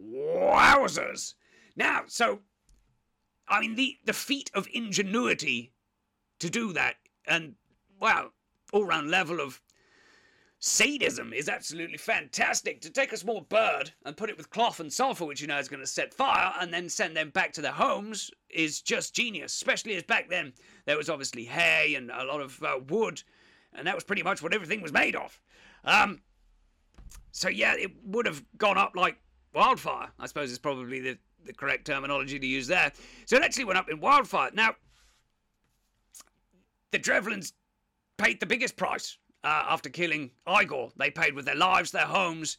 Wowzers! 0.00 1.34
Now, 1.74 2.02
so 2.06 2.40
I 3.48 3.60
mean, 3.60 3.74
the, 3.74 3.96
the 4.04 4.12
feat 4.12 4.50
of 4.54 4.68
ingenuity 4.72 5.72
to 6.38 6.50
do 6.50 6.72
that, 6.72 6.96
and, 7.26 7.54
well, 8.00 8.32
all 8.72 8.84
round 8.84 9.10
level 9.10 9.40
of 9.40 9.60
sadism 10.58 11.32
is 11.32 11.48
absolutely 11.48 11.98
fantastic. 11.98 12.80
To 12.80 12.90
take 12.90 13.12
a 13.12 13.16
small 13.16 13.40
bird 13.40 13.90
and 14.04 14.16
put 14.16 14.30
it 14.30 14.36
with 14.36 14.50
cloth 14.50 14.78
and 14.80 14.92
sulfur, 14.92 15.24
which 15.24 15.40
you 15.40 15.48
know 15.48 15.58
is 15.58 15.68
going 15.68 15.80
to 15.80 15.86
set 15.86 16.14
fire, 16.14 16.52
and 16.60 16.72
then 16.72 16.88
send 16.88 17.16
them 17.16 17.30
back 17.30 17.52
to 17.54 17.60
their 17.60 17.72
homes 17.72 18.30
is 18.48 18.80
just 18.80 19.14
genius, 19.14 19.52
especially 19.52 19.96
as 19.96 20.04
back 20.04 20.28
then 20.30 20.52
there 20.84 20.96
was 20.96 21.10
obviously 21.10 21.44
hay 21.44 21.94
and 21.96 22.10
a 22.10 22.24
lot 22.24 22.40
of 22.40 22.62
uh, 22.62 22.78
wood, 22.88 23.22
and 23.74 23.86
that 23.86 23.94
was 23.94 24.04
pretty 24.04 24.22
much 24.22 24.42
what 24.42 24.54
everything 24.54 24.80
was 24.80 24.92
made 24.92 25.16
of. 25.16 25.40
Um, 25.84 26.20
so, 27.32 27.48
yeah, 27.48 27.74
it 27.76 27.90
would 28.04 28.26
have 28.26 28.42
gone 28.56 28.78
up 28.78 28.92
like 28.94 29.16
wildfire, 29.54 30.08
I 30.18 30.26
suppose 30.26 30.50
is 30.50 30.58
probably 30.58 31.00
the, 31.00 31.18
the 31.44 31.52
correct 31.52 31.86
terminology 31.86 32.38
to 32.38 32.46
use 32.46 32.66
there. 32.66 32.92
So 33.26 33.36
it 33.36 33.42
actually 33.42 33.64
went 33.64 33.78
up 33.78 33.90
in 33.90 34.00
wildfire. 34.00 34.50
Now, 34.52 34.74
the 36.90 36.98
Drevlins 36.98 37.52
paid 38.18 38.40
the 38.40 38.46
biggest 38.46 38.76
price, 38.76 39.18
uh, 39.44 39.64
after 39.68 39.88
killing 39.88 40.30
Igor. 40.48 40.92
They 40.96 41.10
paid 41.10 41.34
with 41.34 41.44
their 41.44 41.56
lives, 41.56 41.90
their 41.90 42.06
homes, 42.06 42.58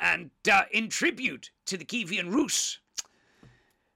and 0.00 0.30
uh, 0.50 0.62
in 0.72 0.88
tribute 0.88 1.50
to 1.66 1.76
the 1.76 1.84
Kievan 1.84 2.32
Rus. 2.32 2.78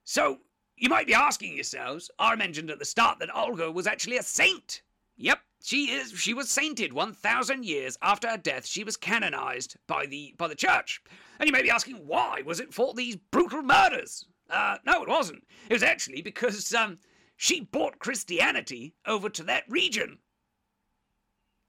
So, 0.03 0.39
you 0.75 0.89
might 0.89 1.07
be 1.07 1.13
asking 1.13 1.55
yourselves, 1.55 2.09
I 2.19 2.35
mentioned 2.35 2.69
at 2.69 2.79
the 2.79 2.85
start 2.85 3.19
that 3.19 3.35
Olga 3.35 3.71
was 3.71 3.87
actually 3.87 4.17
a 4.17 4.23
saint. 4.23 4.81
Yep, 5.17 5.39
she 5.65 5.91
is. 5.91 6.11
She 6.11 6.33
was 6.33 6.49
sainted 6.49 6.91
1,000 6.91 7.63
years 7.63 7.97
after 8.01 8.27
her 8.27 8.35
death. 8.35 8.65
She 8.65 8.83
was 8.83 8.97
canonized 8.97 9.77
by 9.87 10.05
the 10.05 10.35
by 10.37 10.49
the 10.49 10.55
church. 10.55 11.01
And 11.39 11.47
you 11.47 11.53
may 11.53 11.61
be 11.61 11.69
asking, 11.69 12.05
why? 12.05 12.41
Was 12.45 12.59
it 12.59 12.73
for 12.73 12.93
these 12.93 13.15
brutal 13.15 13.61
murders? 13.61 14.25
Uh, 14.49 14.77
no, 14.85 15.01
it 15.01 15.07
wasn't. 15.07 15.47
It 15.69 15.73
was 15.73 15.81
actually 15.81 16.21
because 16.21 16.73
um, 16.73 16.99
she 17.37 17.61
brought 17.61 17.99
Christianity 17.99 18.93
over 19.07 19.29
to 19.29 19.43
that 19.43 19.63
region. 19.69 20.17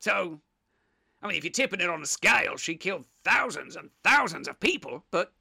So, 0.00 0.40
I 1.22 1.28
mean, 1.28 1.36
if 1.36 1.44
you're 1.44 1.52
tipping 1.52 1.80
it 1.80 1.88
on 1.88 2.02
a 2.02 2.06
scale, 2.06 2.56
she 2.56 2.74
killed 2.74 3.04
thousands 3.24 3.76
and 3.76 3.90
thousands 4.02 4.48
of 4.48 4.58
people, 4.58 5.04
but 5.12 5.32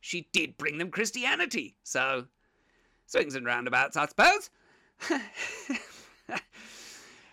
she 0.00 0.28
did 0.32 0.56
bring 0.56 0.78
them 0.78 0.90
Christianity. 0.90 1.76
So, 1.84 2.24
swings 3.04 3.34
and 3.34 3.44
roundabouts, 3.44 3.98
I 3.98 4.06
suppose. 4.06 4.48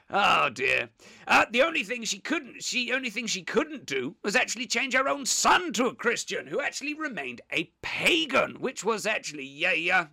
oh 0.10 0.50
dear. 0.50 0.90
Uh, 1.28 1.46
the 1.52 1.62
only 1.62 1.84
thing 1.84 2.04
she 2.04 2.20
couldn't, 2.20 2.64
she 2.64 2.92
only 2.94 3.10
thing 3.10 3.28
she 3.28 3.44
couldn't 3.44 3.86
do 3.86 4.16
was 4.24 4.36
actually 4.36 4.68
change 4.68 4.94
her 4.94 5.08
own 5.08 5.26
son 5.26 5.74
to 5.74 5.88
a 5.88 5.96
Christian, 5.96 6.48
who 6.48 6.62
actually 6.62 6.94
remained 6.94 7.42
a 7.52 7.72
pagan, 7.82 8.56
which 8.60 8.84
was 8.84 9.06
actually 9.06 9.64
a 9.66 9.92
uh, 9.92 10.06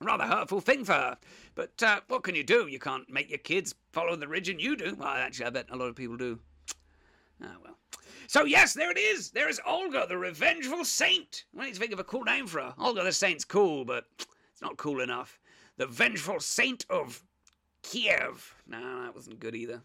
rather 0.00 0.24
hurtful 0.24 0.60
thing 0.60 0.84
for 0.84 0.94
her. 0.94 1.18
But 1.54 1.82
uh, 1.82 2.00
what 2.08 2.22
can 2.22 2.34
you 2.34 2.44
do? 2.44 2.66
You 2.68 2.78
can't 2.78 3.08
make 3.10 3.28
your 3.28 3.38
kids 3.38 3.74
follow 3.92 4.16
the 4.16 4.28
religion 4.28 4.58
you 4.58 4.76
do. 4.76 4.94
Well, 4.94 5.08
actually, 5.08 5.46
I 5.46 5.50
bet 5.50 5.70
a 5.70 5.76
lot 5.76 5.88
of 5.88 5.96
people 5.96 6.16
do. 6.16 6.38
Ah, 7.42 7.56
well. 7.62 7.76
So, 8.26 8.44
yes, 8.44 8.74
there 8.74 8.90
it 8.90 8.98
is. 8.98 9.30
There 9.30 9.48
is 9.48 9.60
Olga, 9.66 10.06
the 10.08 10.16
revengeful 10.16 10.84
saint. 10.84 11.44
I 11.58 11.66
need 11.66 11.74
to 11.74 11.80
think 11.80 11.92
of 11.92 11.98
a 11.98 12.04
cool 12.04 12.22
name 12.22 12.46
for 12.46 12.60
her. 12.60 12.74
Olga 12.78 13.02
the 13.02 13.12
saint's 13.12 13.44
cool, 13.44 13.84
but 13.84 14.04
it's 14.52 14.62
not 14.62 14.76
cool 14.76 15.00
enough. 15.00 15.40
The 15.78 15.86
vengeful 15.86 16.38
saint 16.38 16.86
of 16.90 17.22
Kiev. 17.82 18.54
No, 18.66 19.02
that 19.02 19.14
wasn't 19.14 19.40
good 19.40 19.54
either. 19.54 19.82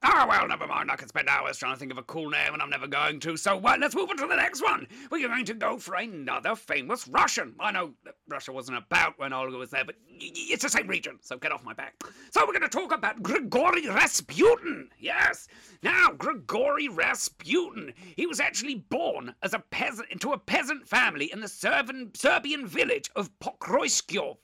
Ah, 0.00 0.22
oh, 0.24 0.28
well, 0.28 0.46
never 0.46 0.68
mind. 0.68 0.92
I 0.92 0.96
could 0.96 1.08
spend 1.08 1.28
hours 1.28 1.58
trying 1.58 1.74
to 1.74 1.78
think 1.78 1.90
of 1.90 1.98
a 1.98 2.04
cool 2.04 2.30
name, 2.30 2.52
and 2.52 2.62
I'm 2.62 2.70
never 2.70 2.86
going 2.86 3.18
to. 3.18 3.36
So 3.36 3.58
uh, 3.58 3.76
let's 3.80 3.96
move 3.96 4.08
on 4.08 4.16
to 4.18 4.28
the 4.28 4.36
next 4.36 4.62
one. 4.62 4.86
We're 5.10 5.26
going 5.26 5.44
to 5.44 5.54
go 5.54 5.76
for 5.76 5.96
another 5.96 6.54
famous 6.54 7.08
Russian. 7.08 7.56
I 7.58 7.72
know 7.72 7.94
Russia 8.28 8.52
wasn't 8.52 8.78
about 8.78 9.18
when 9.18 9.32
Olga 9.32 9.56
was 9.56 9.70
there, 9.70 9.84
but 9.84 9.96
it's 10.08 10.62
the 10.62 10.68
same 10.68 10.86
region, 10.86 11.18
so 11.20 11.36
get 11.36 11.50
off 11.50 11.64
my 11.64 11.72
back. 11.72 11.94
So 12.30 12.42
we're 12.42 12.52
going 12.52 12.62
to 12.62 12.68
talk 12.68 12.94
about 12.94 13.24
Grigory 13.24 13.88
Rasputin. 13.88 14.88
Yes. 15.00 15.48
Now, 15.82 16.12
Grigory 16.16 16.86
Rasputin. 16.88 17.92
He 18.16 18.26
was 18.26 18.38
actually 18.38 18.76
born 18.76 19.34
as 19.42 19.52
a 19.52 19.58
peasant 19.58 20.10
into 20.10 20.30
a 20.30 20.38
peasant 20.38 20.86
family 20.86 21.32
in 21.32 21.40
the 21.40 21.48
Siberian, 21.48 22.12
Siberian 22.14 22.68
village 22.68 23.10
of 23.16 23.36
Pokroyskov. 23.40 24.36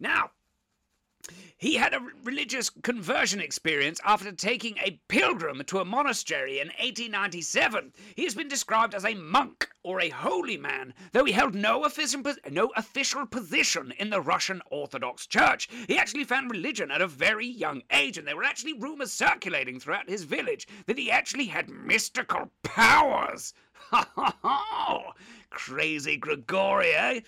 Now, 0.00 0.30
he 1.60 1.74
had 1.74 1.92
a 1.92 2.00
religious 2.24 2.70
conversion 2.70 3.38
experience 3.38 4.00
after 4.02 4.32
taking 4.32 4.78
a 4.78 4.98
pilgrim 5.08 5.62
to 5.66 5.80
a 5.80 5.84
monastery 5.84 6.58
in 6.58 6.68
1897. 6.68 7.92
He 8.16 8.24
has 8.24 8.34
been 8.34 8.48
described 8.48 8.94
as 8.94 9.04
a 9.04 9.12
monk 9.12 9.68
or 9.82 10.00
a 10.00 10.08
holy 10.08 10.56
man, 10.56 10.94
though 11.12 11.26
he 11.26 11.32
held 11.32 11.54
no 11.54 11.84
official, 11.84 12.22
no 12.50 12.70
official 12.76 13.26
position 13.26 13.92
in 13.98 14.08
the 14.08 14.22
Russian 14.22 14.62
Orthodox 14.70 15.26
Church. 15.26 15.68
He 15.86 15.98
actually 15.98 16.24
found 16.24 16.50
religion 16.50 16.90
at 16.90 17.02
a 17.02 17.06
very 17.06 17.46
young 17.46 17.82
age, 17.92 18.16
and 18.16 18.26
there 18.26 18.36
were 18.36 18.44
actually 18.44 18.72
rumors 18.72 19.12
circulating 19.12 19.78
throughout 19.78 20.08
his 20.08 20.24
village 20.24 20.66
that 20.86 20.96
he 20.96 21.10
actually 21.10 21.46
had 21.46 21.68
mystical 21.68 22.50
powers. 22.62 23.52
Ha 23.90 24.08
ha 24.14 24.36
ha! 24.42 25.12
Crazy 25.50 26.16
Grigory, 26.16 26.92
eh? 26.94 27.20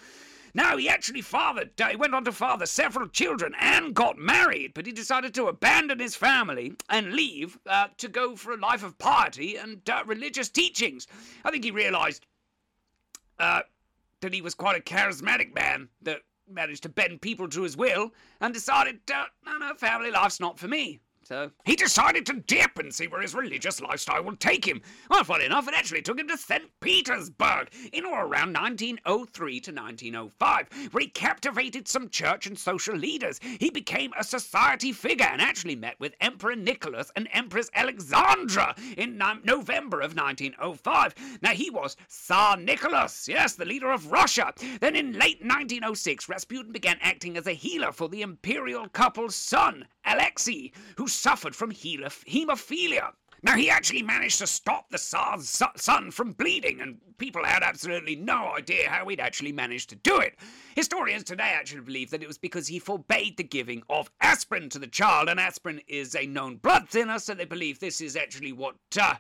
Now, 0.54 0.76
he 0.76 0.88
actually 0.88 1.23
fathered, 1.23 1.80
uh, 1.80 1.88
he 1.88 1.97
went 1.97 2.14
on 2.14 2.25
to 2.25 2.32
father 2.32 2.66
several 2.66 3.09
children 3.09 3.54
and 3.59 3.94
got 3.94 4.18
married, 4.18 4.75
but 4.75 4.85
he 4.85 4.92
decided 4.92 5.32
to 5.35 5.47
abandon 5.47 5.99
his 5.99 6.14
family 6.14 6.75
and 6.90 7.14
leave 7.14 7.59
uh, 7.66 7.88
to 7.97 8.09
go 8.09 8.37
for 8.37 8.52
a 8.52 8.59
life 8.59 8.82
of 8.82 8.99
piety 8.99 9.56
and 9.56 9.88
uh, 9.88 10.02
religious 10.04 10.50
teachings. 10.50 11.06
I 11.44 11.50
think 11.50 11.64
he 11.64 11.71
realized 11.71 12.26
uh, 13.38 13.62
that 14.21 14.35
he 14.35 14.42
was 14.42 14.54
quite 14.54 14.76
a 14.76 14.82
charismatic 14.82 15.54
man 15.54 15.88
that 16.02 16.21
managed 16.50 16.82
to 16.82 16.90
bend 16.90 17.23
people 17.23 17.49
to 17.49 17.62
his 17.62 17.76
will 17.76 18.12
and 18.40 18.52
decided, 18.52 19.00
uh, 19.12 19.25
no, 19.47 19.56
no, 19.56 19.75
family 19.75 20.11
life's 20.11 20.40
not 20.40 20.59
for 20.59 20.68
me. 20.68 21.00
So 21.25 21.50
he 21.64 21.76
decided 21.76 22.26
to 22.26 22.43
dip 22.47 22.79
and 22.79 22.93
see 22.93 23.07
where 23.07 23.23
his 23.23 23.35
religious 23.35 23.81
lifestyle 23.81 24.25
would 24.25 24.41
take 24.41 24.64
him. 24.67 24.83
Well, 25.09 25.25
funny 25.25 25.45
enough, 25.45 25.69
it 25.69 25.75
actually 25.75 26.02
took 26.02 26.19
him 26.19 26.29
to 26.29 26.37
St. 26.37 26.64
Petersburg 26.81 27.69
in 27.93 28.05
or 28.05 28.26
around 28.26 28.52
1903 28.55 29.61
to 29.61 29.73
1905, 29.73 30.69
where 30.91 31.00
he 31.00 31.09
captivated 31.09 31.87
some 31.87 32.09
church 32.09 32.47
and 32.47 32.59
social 32.59 32.97
leaders. 32.97 33.38
He 33.61 33.71
became 33.71 34.12
a 34.19 34.25
society 34.25 34.93
figure 34.93 35.29
and 35.31 35.41
actually 35.41 35.76
met 35.76 35.99
with 36.00 36.14
Emperor 36.21 36.57
Nicholas 36.57 37.11
and 37.17 37.29
Empress 37.33 37.71
Alexandra 37.75 38.75
in 38.97 39.17
November 39.45 40.00
of 40.00 40.17
1905. 40.17 41.14
Now, 41.41 41.50
he 41.50 41.71
was 41.71 41.97
Tsar 42.09 42.57
Nicholas, 42.57 43.29
yes, 43.29 43.55
the 43.55 43.64
leader 43.64 43.93
of 43.93 44.11
Russia. 44.11 44.52
Then 44.81 44.97
in 44.97 45.12
late 45.12 45.41
1906, 45.41 46.29
Rasputin 46.29 46.73
began 46.73 46.99
acting 47.00 47.37
as 47.37 47.47
a 47.47 47.52
healer 47.52 47.93
for 47.93 48.09
the 48.09 48.23
imperial 48.23 48.88
couple's 48.88 49.37
son, 49.37 49.87
Alexei, 50.05 50.73
who 50.97 51.07
suffered 51.14 51.54
from 51.54 51.73
hemophilia. 51.73 53.12
Now, 53.45 53.57
he 53.57 53.69
actually 53.69 54.02
managed 54.02 54.38
to 54.38 54.47
stop 54.47 54.88
the 54.88 54.99
Tsar's 54.99 55.61
son 55.75 56.12
from 56.12 56.33
bleeding, 56.33 56.81
and 56.81 56.99
people 57.19 57.45
had 57.45 57.64
absolutely 57.64 58.14
no 58.14 58.52
idea 58.57 58.88
how 58.88 59.09
he'd 59.09 59.19
actually 59.19 59.50
managed 59.50 59.88
to 59.90 59.97
do 59.97 60.19
it. 60.19 60.38
Historians 60.76 61.25
today 61.25 61.52
actually 61.52 61.81
believe 61.81 62.11
that 62.11 62.23
it 62.23 62.28
was 62.28 62.38
because 62.38 62.69
he 62.69 62.78
forbade 62.78 63.37
the 63.37 63.42
giving 63.42 63.83
of 63.90 64.12
aspirin 64.21 64.69
to 64.69 64.78
the 64.78 64.87
child, 64.87 65.28
and 65.28 65.40
aspirin 65.40 65.81
is 65.88 66.14
a 66.14 66.25
known 66.25 66.57
blood 66.57 66.88
thinner, 66.88 67.19
so 67.19 67.35
they 67.35 67.45
believe 67.45 67.81
this 67.81 68.00
is 68.00 68.14
actually 68.14 68.52
what. 68.52 68.76
Uh, 69.00 69.14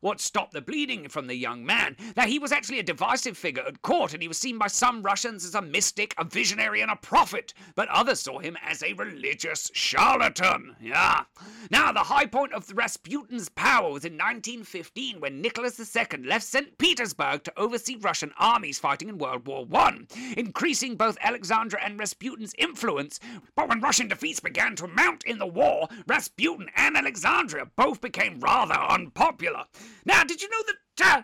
what 0.00 0.20
stopped 0.20 0.52
the 0.52 0.60
bleeding 0.60 1.08
from 1.08 1.26
the 1.26 1.34
young 1.34 1.64
man. 1.64 1.96
Now, 2.16 2.26
he 2.26 2.38
was 2.38 2.52
actually 2.52 2.78
a 2.78 2.82
divisive 2.84 3.36
figure 3.36 3.64
at 3.66 3.82
court, 3.82 4.12
and 4.12 4.22
he 4.22 4.28
was 4.28 4.38
seen 4.38 4.58
by 4.58 4.68
some 4.68 5.02
Russians 5.02 5.44
as 5.44 5.54
a 5.54 5.62
mystic, 5.62 6.14
a 6.18 6.24
visionary, 6.24 6.80
and 6.80 6.90
a 6.90 6.96
prophet, 6.96 7.54
but 7.74 7.88
others 7.88 8.20
saw 8.20 8.38
him 8.38 8.56
as 8.64 8.82
a 8.82 8.92
religious 8.94 9.70
charlatan. 9.74 10.76
Yeah. 10.80 11.24
Now, 11.70 11.92
the 11.92 12.00
high 12.00 12.26
point 12.26 12.52
of 12.52 12.70
Rasputin's 12.74 13.48
power 13.48 13.92
was 13.92 14.04
in 14.04 14.14
1915 14.14 15.20
when 15.20 15.40
Nicholas 15.40 15.78
II 15.78 16.24
left 16.24 16.44
St. 16.44 16.76
Petersburg 16.78 17.44
to 17.44 17.58
oversee 17.58 17.96
Russian 17.96 18.32
armies 18.38 18.78
fighting 18.78 19.08
in 19.08 19.18
World 19.18 19.46
War 19.46 19.66
I, 19.72 19.98
increasing 20.36 20.96
both 20.96 21.18
Alexandra 21.22 21.82
and 21.84 21.98
Rasputin's 21.98 22.54
influence. 22.58 23.20
But 23.54 23.68
when 23.68 23.80
Russian 23.80 24.08
defeats 24.08 24.40
began 24.40 24.76
to 24.76 24.88
mount 24.88 25.24
in 25.24 25.38
the 25.38 25.46
war, 25.46 25.88
Rasputin 26.06 26.70
and 26.76 26.96
Alexandria 26.96 27.66
both 27.76 28.00
became 28.00 28.40
rather 28.40 28.74
unpopular. 28.74 29.64
Now, 30.04 30.24
did 30.24 30.42
you 30.42 30.48
know 30.48 30.62
that 30.66 31.18
uh, 31.18 31.22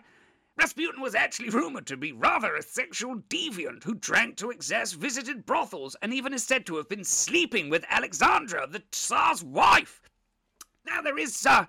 Rasputin 0.57 1.01
was 1.01 1.15
actually 1.15 1.49
rumored 1.49 1.85
to 1.87 1.97
be 1.97 2.11
rather 2.11 2.55
a 2.55 2.61
sexual 2.61 3.17
deviant 3.29 3.83
who 3.83 3.95
drank 3.95 4.37
to 4.37 4.51
excess, 4.51 4.93
visited 4.93 5.45
brothels, 5.45 5.95
and 6.01 6.13
even 6.13 6.33
is 6.33 6.43
said 6.43 6.65
to 6.65 6.77
have 6.77 6.87
been 6.87 7.03
sleeping 7.03 7.69
with 7.69 7.85
Alexandra, 7.89 8.65
the 8.65 8.83
Tsar's 8.91 9.43
wife? 9.43 10.01
Now, 10.85 11.01
there 11.01 11.17
is 11.17 11.45
uh, 11.45 11.65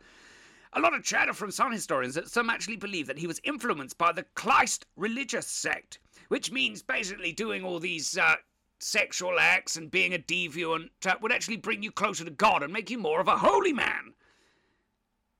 a 0.72 0.80
lot 0.80 0.94
of 0.94 1.02
chatter 1.02 1.32
from 1.32 1.50
some 1.50 1.72
historians 1.72 2.14
that 2.14 2.30
some 2.30 2.50
actually 2.50 2.76
believe 2.76 3.06
that 3.06 3.18
he 3.18 3.26
was 3.26 3.40
influenced 3.44 3.98
by 3.98 4.12
the 4.12 4.26
Khlysty 4.34 4.84
religious 4.94 5.46
sect, 5.46 5.98
which 6.28 6.52
means 6.52 6.82
basically 6.82 7.32
doing 7.32 7.64
all 7.64 7.80
these 7.80 8.18
uh, 8.18 8.36
sexual 8.78 9.40
acts 9.40 9.76
and 9.76 9.90
being 9.90 10.12
a 10.14 10.18
deviant 10.18 10.90
uh, 11.06 11.14
would 11.22 11.32
actually 11.32 11.56
bring 11.56 11.82
you 11.82 11.90
closer 11.90 12.24
to 12.24 12.30
God 12.30 12.62
and 12.62 12.72
make 12.72 12.90
you 12.90 12.98
more 12.98 13.20
of 13.20 13.28
a 13.28 13.38
holy 13.38 13.72
man. 13.72 14.12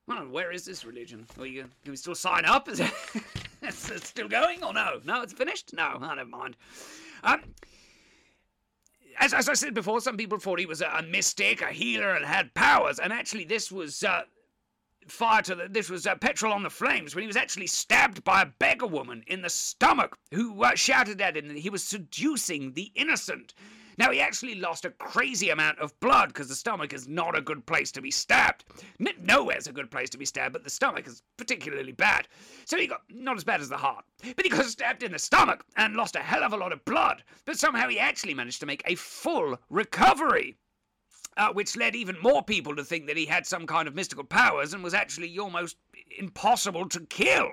Well, 0.06 0.28
where 0.28 0.52
is 0.52 0.64
this 0.64 0.84
religion? 0.84 1.26
Are 1.38 1.46
you, 1.46 1.62
can 1.82 1.90
we 1.90 1.96
still 1.96 2.14
sign 2.14 2.44
up? 2.44 2.68
Is 2.68 2.80
it, 2.80 2.92
is 3.62 3.90
it 3.90 4.04
still 4.04 4.28
going 4.28 4.62
or 4.62 4.72
no? 4.72 5.00
No, 5.04 5.22
it's 5.22 5.32
finished? 5.32 5.72
No, 5.74 5.98
I 6.00 6.14
don't 6.14 6.30
mind. 6.30 6.56
Um, 7.24 7.42
as, 9.18 9.34
as 9.34 9.48
I 9.48 9.54
said 9.54 9.74
before, 9.74 10.00
some 10.00 10.16
people 10.16 10.38
thought 10.38 10.60
he 10.60 10.66
was 10.66 10.80
a, 10.80 10.86
a 10.86 11.02
mystic, 11.02 11.60
a 11.60 11.72
healer, 11.72 12.14
and 12.14 12.24
had 12.24 12.54
powers. 12.54 12.98
And 12.98 13.12
actually, 13.12 13.44
this 13.44 13.72
was 13.72 14.04
uh, 14.04 14.22
fire 15.08 15.42
to 15.42 15.54
the, 15.54 15.68
this 15.68 15.90
was 15.90 16.06
uh, 16.06 16.14
petrol 16.16 16.52
on 16.52 16.62
the 16.62 16.70
flames 16.70 17.14
when 17.14 17.22
he 17.22 17.28
was 17.28 17.36
actually 17.36 17.66
stabbed 17.66 18.22
by 18.24 18.42
a 18.42 18.46
beggar 18.46 18.86
woman 18.86 19.24
in 19.26 19.42
the 19.42 19.50
stomach 19.50 20.16
who 20.32 20.62
uh, 20.62 20.74
shouted 20.74 21.20
at 21.20 21.36
him 21.36 21.48
that 21.48 21.58
he 21.58 21.70
was 21.70 21.82
seducing 21.82 22.72
the 22.72 22.92
innocent. 22.94 23.54
Now, 23.98 24.10
he 24.10 24.20
actually 24.20 24.56
lost 24.56 24.84
a 24.84 24.90
crazy 24.90 25.50
amount 25.50 25.78
of 25.78 25.98
blood 26.00 26.28
because 26.28 26.48
the 26.48 26.54
stomach 26.54 26.92
is 26.92 27.08
not 27.08 27.36
a 27.36 27.40
good 27.40 27.64
place 27.66 27.90
to 27.92 28.02
be 28.02 28.10
stabbed. 28.10 28.64
N- 29.00 29.14
nowhere's 29.22 29.66
a 29.66 29.72
good 29.72 29.90
place 29.90 30.10
to 30.10 30.18
be 30.18 30.26
stabbed, 30.26 30.52
but 30.52 30.64
the 30.64 30.70
stomach 30.70 31.06
is 31.06 31.22
particularly 31.36 31.92
bad. 31.92 32.28
So 32.64 32.76
he 32.76 32.86
got 32.86 33.02
not 33.10 33.36
as 33.36 33.44
bad 33.44 33.60
as 33.60 33.68
the 33.68 33.76
heart, 33.76 34.04
but 34.36 34.44
he 34.44 34.50
got 34.50 34.66
stabbed 34.76 35.02
in 35.02 35.12
the 35.12 35.18
stomach 35.18 35.64
and 35.76 35.96
lost 35.96 36.16
a 36.16 36.20
hell 36.20 36.44
of 36.44 36.52
a 36.52 36.56
lot 36.56 36.72
of 36.72 36.84
blood. 36.84 37.22
But 37.44 37.58
somehow 37.58 37.88
he 37.88 37.98
actually 37.98 38.34
managed 38.34 38.60
to 38.60 38.66
make 38.66 38.82
a 38.86 38.94
full 38.96 39.58
recovery. 39.70 40.56
uh, 41.36 41.52
which 41.52 41.76
led 41.76 41.94
even 41.94 42.16
more 42.22 42.42
people 42.42 42.74
to 42.76 42.84
think 42.84 43.06
that 43.06 43.16
he 43.16 43.26
had 43.26 43.46
some 43.46 43.66
kind 43.66 43.86
of 43.88 43.94
mystical 43.94 44.24
powers 44.24 44.72
and 44.72 44.82
was 44.82 44.94
actually 44.94 45.38
almost 45.38 45.76
impossible 46.18 46.88
to 46.88 47.00
kill. 47.06 47.50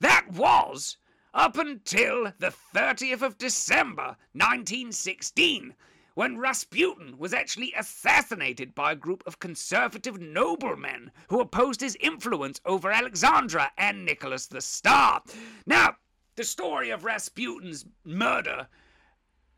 That 0.00 0.26
was 0.32 0.96
up 1.34 1.56
until 1.56 2.32
the 2.38 2.52
30th 2.74 3.22
of 3.22 3.38
December 3.38 4.16
1916, 4.32 5.74
when 6.14 6.36
Rasputin 6.36 7.16
was 7.16 7.32
actually 7.32 7.72
assassinated 7.76 8.74
by 8.74 8.92
a 8.92 8.96
group 8.96 9.22
of 9.26 9.38
conservative 9.38 10.20
noblemen 10.20 11.10
who 11.28 11.40
opposed 11.40 11.80
his 11.80 11.96
influence 12.00 12.60
over 12.66 12.90
Alexandra 12.90 13.70
and 13.78 14.04
Nicholas 14.04 14.46
the 14.46 14.60
Tsar. 14.60 15.22
Now, 15.66 15.96
the 16.36 16.44
story 16.44 16.90
of 16.90 17.04
Rasputin's 17.04 17.86
murder 18.04 18.66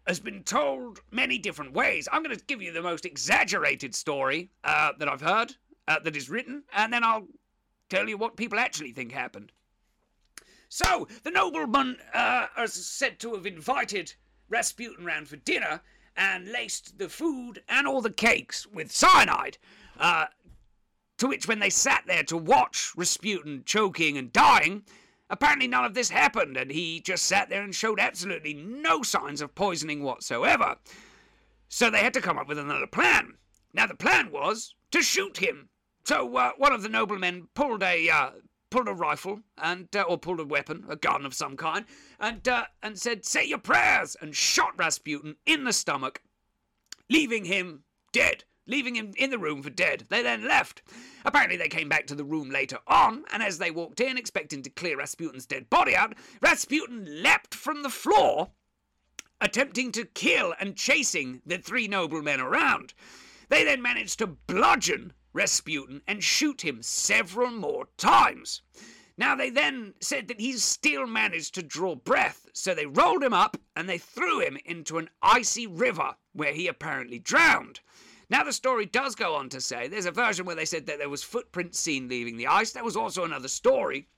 has 0.06 0.20
been 0.20 0.44
told 0.44 1.00
many 1.10 1.38
different 1.38 1.72
ways. 1.72 2.08
I'm 2.12 2.22
going 2.22 2.36
to 2.36 2.44
give 2.44 2.62
you 2.62 2.72
the 2.72 2.82
most 2.82 3.04
exaggerated 3.04 3.94
story 3.94 4.50
uh, 4.62 4.92
that 4.98 5.08
I've 5.08 5.20
heard 5.20 5.56
uh, 5.88 5.98
that 6.00 6.16
is 6.16 6.30
written, 6.30 6.64
and 6.72 6.92
then 6.92 7.02
I'll 7.02 7.26
tell 7.88 8.08
you 8.08 8.16
what 8.16 8.36
people 8.36 8.58
actually 8.58 8.92
think 8.92 9.12
happened. 9.12 9.50
So, 10.74 11.06
the 11.22 11.30
nobleman 11.30 11.98
uh, 12.12 12.48
is 12.58 12.72
said 12.72 13.20
to 13.20 13.34
have 13.34 13.46
invited 13.46 14.12
Rasputin 14.48 15.04
round 15.04 15.28
for 15.28 15.36
dinner 15.36 15.82
and 16.16 16.50
laced 16.50 16.98
the 16.98 17.08
food 17.08 17.62
and 17.68 17.86
all 17.86 18.00
the 18.00 18.10
cakes 18.10 18.66
with 18.66 18.90
cyanide. 18.90 19.58
Uh, 19.96 20.26
to 21.18 21.28
which, 21.28 21.46
when 21.46 21.60
they 21.60 21.70
sat 21.70 22.02
there 22.08 22.24
to 22.24 22.36
watch 22.36 22.90
Rasputin 22.96 23.62
choking 23.64 24.18
and 24.18 24.32
dying, 24.32 24.82
Apparently, 25.30 25.68
none 25.68 25.84
of 25.84 25.94
this 25.94 26.10
happened, 26.10 26.56
and 26.56 26.72
he 26.72 27.00
just 27.00 27.24
sat 27.24 27.48
there 27.48 27.62
and 27.62 27.72
showed 27.72 28.00
absolutely 28.00 28.54
no 28.54 29.02
signs 29.02 29.40
of 29.40 29.54
poisoning 29.54 30.02
whatsoever. 30.02 30.76
So 31.68 31.88
they 31.88 32.00
had 32.00 32.14
to 32.14 32.20
come 32.20 32.36
up 32.36 32.48
with 32.48 32.58
another 32.58 32.88
plan. 32.88 33.34
Now, 33.72 33.86
the 33.86 33.94
plan 33.94 34.32
was 34.32 34.74
to 34.90 35.02
shoot 35.02 35.38
him. 35.38 35.68
So 36.04 36.36
uh, 36.36 36.50
one 36.58 36.72
of 36.72 36.82
the 36.82 36.88
noblemen 36.88 37.46
pulled 37.54 37.82
a 37.84 38.10
uh, 38.10 38.30
pulled 38.74 38.88
a 38.88 38.92
rifle 38.92 39.38
and 39.56 39.94
uh, 39.94 40.02
or 40.02 40.18
pulled 40.18 40.40
a 40.40 40.44
weapon, 40.44 40.84
a 40.88 40.96
gun 40.96 41.24
of 41.24 41.32
some 41.32 41.56
kind, 41.56 41.84
and 42.18 42.48
uh, 42.48 42.64
and 42.82 42.98
said, 42.98 43.24
"Say 43.24 43.44
your 43.44 43.58
prayers," 43.58 44.16
and 44.20 44.34
shot 44.34 44.76
Rasputin 44.76 45.36
in 45.46 45.62
the 45.62 45.72
stomach, 45.72 46.20
leaving 47.08 47.44
him 47.44 47.84
dead 48.12 48.42
leaving 48.66 48.96
him 48.96 49.12
in 49.18 49.28
the 49.28 49.38
room 49.38 49.62
for 49.62 49.68
dead. 49.68 50.06
They 50.08 50.22
then 50.22 50.48
left. 50.48 50.82
Apparently, 51.26 51.58
they 51.58 51.68
came 51.68 51.88
back 51.88 52.06
to 52.06 52.14
the 52.14 52.24
room 52.24 52.48
later 52.48 52.78
on, 52.88 53.24
and 53.30 53.42
as 53.42 53.58
they 53.58 53.70
walked 53.70 54.00
in, 54.00 54.16
expecting 54.16 54.62
to 54.62 54.70
clear 54.70 54.96
Rasputin's 54.96 55.44
dead 55.44 55.68
body 55.68 55.94
out, 55.94 56.14
Rasputin 56.40 57.22
leapt 57.22 57.54
from 57.54 57.82
the 57.82 57.90
floor, 57.90 58.52
attempting 59.40 59.92
to 59.92 60.06
kill 60.06 60.54
and 60.58 60.76
chasing 60.76 61.42
the 61.44 61.58
three 61.58 61.86
noblemen 61.86 62.40
around. 62.40 62.94
They 63.50 63.64
then 63.64 63.82
managed 63.82 64.18
to 64.20 64.26
bludgeon 64.26 65.12
Rasputin 65.34 66.00
and 66.06 66.24
shoot 66.24 66.62
him 66.62 66.82
several 66.82 67.50
more 67.50 67.88
times. 67.98 68.62
Now, 69.16 69.36
they 69.36 69.50
then 69.50 69.94
said 70.00 70.28
that 70.28 70.40
he 70.40 70.54
still 70.54 71.06
managed 71.06 71.54
to 71.54 71.62
draw 71.62 71.94
breath, 71.94 72.48
so 72.52 72.74
they 72.74 72.86
rolled 72.86 73.22
him 73.22 73.34
up 73.34 73.56
and 73.76 73.88
they 73.88 73.98
threw 73.98 74.40
him 74.40 74.56
into 74.64 74.96
an 74.96 75.10
icy 75.22 75.66
river 75.66 76.16
where 76.32 76.52
he 76.52 76.66
apparently 76.66 77.18
drowned. 77.18 77.80
Now, 78.30 78.42
the 78.42 78.52
story 78.52 78.86
does 78.86 79.14
go 79.14 79.34
on 79.34 79.48
to 79.50 79.60
say 79.60 79.86
there's 79.86 80.06
a 80.06 80.10
version 80.10 80.46
where 80.46 80.56
they 80.56 80.64
said 80.64 80.86
that 80.86 80.98
there 80.98 81.08
was 81.08 81.22
footprints 81.22 81.78
seen 81.78 82.08
leaving 82.08 82.36
the 82.36 82.46
ice. 82.46 82.72
There 82.72 82.82
was 82.82 82.96
also 82.96 83.24
another 83.24 83.48
story 83.48 84.08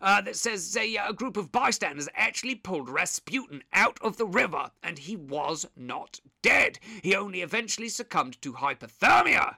uh, 0.00 0.20
that 0.22 0.36
says 0.36 0.76
a, 0.76 0.96
a, 0.96 1.12
group 1.12 1.36
of 1.36 1.52
bystanders 1.52 2.08
actually 2.14 2.56
pulled 2.56 2.88
Rasputin 2.88 3.62
out 3.72 3.98
of 4.00 4.16
the 4.16 4.26
river 4.26 4.70
and 4.82 4.98
he 4.98 5.14
was 5.16 5.66
not 5.76 6.20
dead. 6.42 6.78
He 7.02 7.14
only 7.14 7.42
eventually 7.42 7.88
succumbed 7.88 8.42
to 8.42 8.54
hypothermia. 8.54 9.56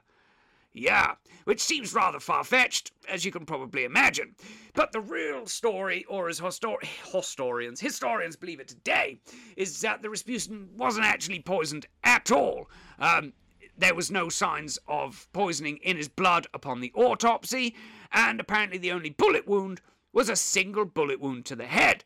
Yeah, 0.77 1.15
which 1.45 1.61
seems 1.61 1.93
rather 1.93 2.19
far 2.19 2.43
fetched, 2.43 2.91
as 3.07 3.23
you 3.23 3.31
can 3.31 3.45
probably 3.45 3.85
imagine. 3.85 4.35
But 4.73 4.91
the 4.91 4.99
real 4.99 5.45
story, 5.45 6.03
or 6.09 6.27
as 6.27 6.41
histor- 6.41 6.83
historians, 6.83 7.79
historians 7.79 8.35
believe 8.35 8.59
it 8.59 8.67
today, 8.67 9.21
is 9.55 9.79
that 9.79 10.01
the 10.01 10.09
Rasputin 10.09 10.67
wasn't 10.75 11.05
actually 11.05 11.39
poisoned 11.39 11.85
at 12.03 12.29
all. 12.29 12.69
Um, 12.99 13.31
there 13.77 13.95
was 13.95 14.11
no 14.11 14.27
signs 14.27 14.77
of 14.85 15.29
poisoning 15.31 15.77
in 15.77 15.95
his 15.95 16.09
blood 16.09 16.45
upon 16.53 16.81
the 16.81 16.91
autopsy, 16.93 17.73
and 18.11 18.41
apparently 18.41 18.77
the 18.77 18.91
only 18.91 19.11
bullet 19.11 19.47
wound 19.47 19.79
was 20.11 20.27
a 20.27 20.35
single 20.35 20.83
bullet 20.83 21.21
wound 21.21 21.45
to 21.45 21.55
the 21.55 21.67
head. 21.67 22.03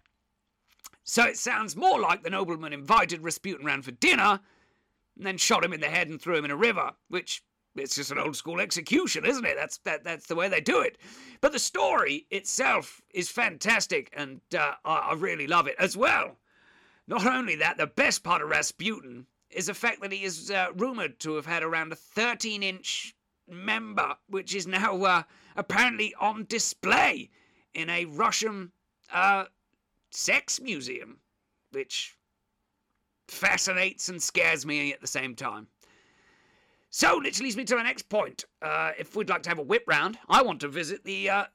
So 1.04 1.24
it 1.24 1.39
sounds 1.39 1.76
more 1.76 2.00
like 2.00 2.22
the 2.22 2.30
nobleman 2.30 2.74
invited 2.74 3.24
Rasputin 3.24 3.65
round 3.65 3.84
for 3.84 3.91
dinner 3.91 4.41
and 5.17 5.26
then 5.26 5.38
shot 5.38 5.65
him 5.65 5.74
in 5.74 5.82
the 5.82 5.89
head 5.89 6.08
and 6.08 6.22
threw 6.22 6.36
him 6.36 6.46
in 6.46 6.52
a 6.52 6.56
river, 6.56 6.91
which 7.08 7.41
it's 7.80 7.96
just 7.96 8.12
an 8.12 8.20
old 8.20 8.36
school 8.36 8.60
execution, 8.60 9.26
isn't 9.26 9.46
it? 9.46 9.56
That's 9.58 9.78
that, 9.80 10.04
that's 10.04 10.28
the 10.28 10.36
way 10.36 10.48
they 10.50 10.62
do 10.62 10.82
it. 10.82 10.98
But 11.42 11.52
the 11.52 11.60
story 11.60 12.28
itself 12.30 13.02
is 13.13 13.30
fantastic, 13.30 14.12
and 14.15 14.42
uh, 14.58 14.74
I, 14.84 15.13
really 15.13 15.48
love 15.48 15.68
it 15.68 15.76
as 15.80 15.96
well. 15.96 16.38
Not 17.08 17.26
only 17.26 17.56
that, 17.56 17.78
the 17.78 17.88
best 17.88 18.24
part 18.24 18.42
of 18.42 18.50
Rasputin 18.50 19.26
is 19.50 19.68
the 19.68 19.74
fact 19.74 20.02
that 20.02 20.12
he 20.12 20.24
is 20.24 20.52
uh, 20.52 20.68
rumoured 20.76 21.20
to 21.22 21.36
have 21.36 21.46
had 21.46 21.63
around 21.63 21.92
a 21.92 21.96
13 21.96 22.62
inch 22.62 23.15
member, 23.48 24.15
which 24.28 24.54
is 24.54 24.68
now 24.68 25.02
uh, 25.04 25.24
apparently 25.56 26.13
on 26.20 26.46
display 26.48 27.30
in 27.74 27.89
a 27.89 28.06
Russian 28.06 28.72
uh, 29.12 29.46
sex 30.12 30.60
museum, 30.60 31.20
which 31.72 32.15
fascinates 33.28 34.10
and 34.10 34.22
scares 34.22 34.65
me 34.65 34.94
at 34.94 35.02
the 35.02 35.08
same 35.08 35.36
time. 35.36 35.68
So, 36.91 37.19
which 37.19 37.39
leads 37.39 37.56
me 37.56 37.65
to 37.65 37.75
my 37.75 37.84
next 37.84 38.10
point. 38.10 38.45
Uh, 38.62 38.91
if 38.97 39.15
we'd 39.15 39.30
like 39.30 39.43
to 39.43 39.49
have 39.49 39.60
a 39.60 39.63
whip 39.63 39.84
round, 39.88 40.17
I 40.28 40.41
want 40.41 40.60
to 40.62 40.67
visit 40.67 41.04
the 41.04 41.30
uh, 41.30 41.45